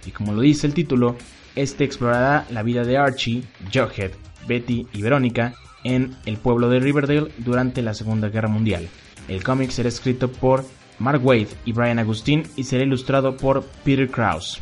Y 0.05 0.11
como 0.11 0.33
lo 0.33 0.41
dice 0.41 0.67
el 0.67 0.73
título, 0.73 1.15
este 1.55 1.83
explorará 1.83 2.45
la 2.49 2.63
vida 2.63 2.83
de 2.83 2.97
Archie, 2.97 3.43
Jughead, 3.73 4.11
Betty 4.47 4.87
y 4.93 5.01
Verónica 5.01 5.53
en 5.85 6.15
el 6.25 6.35
pueblo 6.35 6.67
de 6.67 6.81
Riverdale 6.81 7.31
durante 7.37 7.81
la 7.81 7.93
Segunda 7.93 8.27
Guerra 8.27 8.49
Mundial. 8.49 8.89
El 9.29 9.43
cómic 9.43 9.69
será 9.69 9.87
escrito 9.87 10.29
por 10.29 10.65
Mark 10.99 11.25
Wade 11.25 11.47
y 11.63 11.71
Brian 11.71 11.99
Agustín 11.99 12.43
y 12.57 12.65
será 12.65 12.83
ilustrado 12.83 13.37
por 13.37 13.63
Peter 13.85 14.09
Krause. 14.09 14.61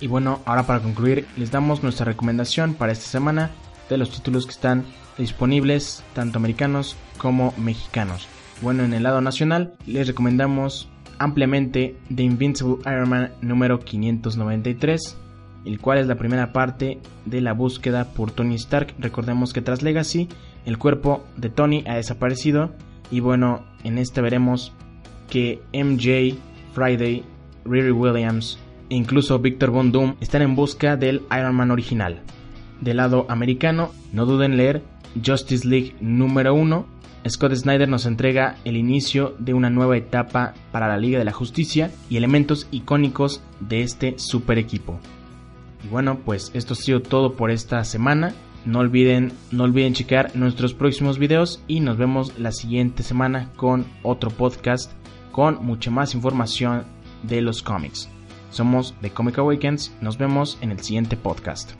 Y 0.00 0.08
bueno, 0.08 0.40
ahora 0.44 0.64
para 0.64 0.80
concluir, 0.80 1.26
les 1.36 1.50
damos 1.50 1.82
nuestra 1.82 2.06
recomendación 2.06 2.74
para 2.74 2.92
esta 2.92 3.06
semana 3.06 3.52
de 3.88 3.98
los 3.98 4.10
títulos 4.10 4.46
que 4.46 4.52
están 4.52 4.84
disponibles 5.16 6.02
tanto 6.14 6.38
americanos 6.38 6.96
como 7.18 7.54
mexicanos. 7.56 8.26
Bueno, 8.60 8.84
en 8.84 8.94
el 8.94 9.02
lado 9.02 9.20
nacional 9.20 9.74
les 9.86 10.06
recomendamos 10.06 10.88
ampliamente 11.18 11.96
The 12.14 12.22
Invincible 12.22 12.78
Iron 12.86 13.08
Man 13.08 13.32
número 13.40 13.78
593, 13.80 15.16
el 15.64 15.80
cual 15.80 15.98
es 15.98 16.06
la 16.06 16.16
primera 16.16 16.52
parte 16.52 16.98
de 17.24 17.40
la 17.40 17.52
búsqueda 17.52 18.12
por 18.12 18.30
Tony 18.30 18.54
Stark. 18.56 18.94
Recordemos 18.98 19.52
que 19.52 19.62
tras 19.62 19.82
Legacy 19.82 20.28
el 20.66 20.78
cuerpo 20.78 21.24
de 21.36 21.50
Tony 21.50 21.84
ha 21.86 21.96
desaparecido 21.96 22.72
y 23.10 23.20
bueno, 23.20 23.64
en 23.82 23.98
este 23.98 24.20
veremos 24.20 24.72
que 25.30 25.60
MJ, 25.72 26.38
Friday, 26.72 27.24
Riri 27.64 27.90
Williams, 27.90 28.58
e 28.90 28.96
incluso 28.96 29.38
Victor 29.38 29.70
Von 29.70 29.92
Doom 29.92 30.16
están 30.20 30.42
en 30.42 30.54
busca 30.54 30.96
del 30.96 31.22
Iron 31.36 31.54
Man 31.54 31.70
original. 31.70 32.20
Del 32.80 32.98
lado 32.98 33.26
americano, 33.28 33.90
no 34.12 34.26
duden 34.26 34.52
en 34.52 34.58
leer 34.58 34.82
Justice 35.24 35.66
League 35.66 35.94
número 36.00 36.54
1. 36.54 36.86
Scott 37.28 37.54
Snyder 37.54 37.88
nos 37.88 38.04
entrega 38.04 38.56
el 38.64 38.76
inicio 38.76 39.34
de 39.38 39.54
una 39.54 39.70
nueva 39.70 39.96
etapa 39.96 40.52
para 40.72 40.88
la 40.88 40.98
Liga 40.98 41.18
de 41.18 41.24
la 41.24 41.32
Justicia 41.32 41.90
y 42.10 42.18
elementos 42.18 42.68
icónicos 42.70 43.42
de 43.60 43.82
este 43.82 44.18
super 44.18 44.58
equipo. 44.58 45.00
Y 45.84 45.88
bueno, 45.88 46.18
pues 46.24 46.50
esto 46.54 46.72
ha 46.72 46.76
sido 46.76 47.00
todo 47.00 47.34
por 47.34 47.50
esta 47.50 47.84
semana. 47.84 48.34
No 48.64 48.78
olviden, 48.78 49.32
no 49.52 49.64
olviden 49.64 49.92
checar 49.92 50.34
nuestros 50.34 50.72
próximos 50.72 51.18
videos 51.18 51.62
y 51.68 51.80
nos 51.80 51.98
vemos 51.98 52.38
la 52.38 52.50
siguiente 52.50 53.02
semana 53.02 53.52
con 53.56 53.84
otro 54.02 54.30
podcast 54.30 54.90
con 55.32 55.64
mucha 55.66 55.90
más 55.90 56.14
información 56.14 56.84
de 57.24 57.42
los 57.42 57.62
cómics. 57.62 58.08
Somos 58.50 58.94
The 59.02 59.10
Comic 59.10 59.38
Awakens, 59.38 59.92
nos 60.00 60.16
vemos 60.16 60.58
en 60.60 60.70
el 60.70 60.78
siguiente 60.80 61.16
podcast. 61.16 61.72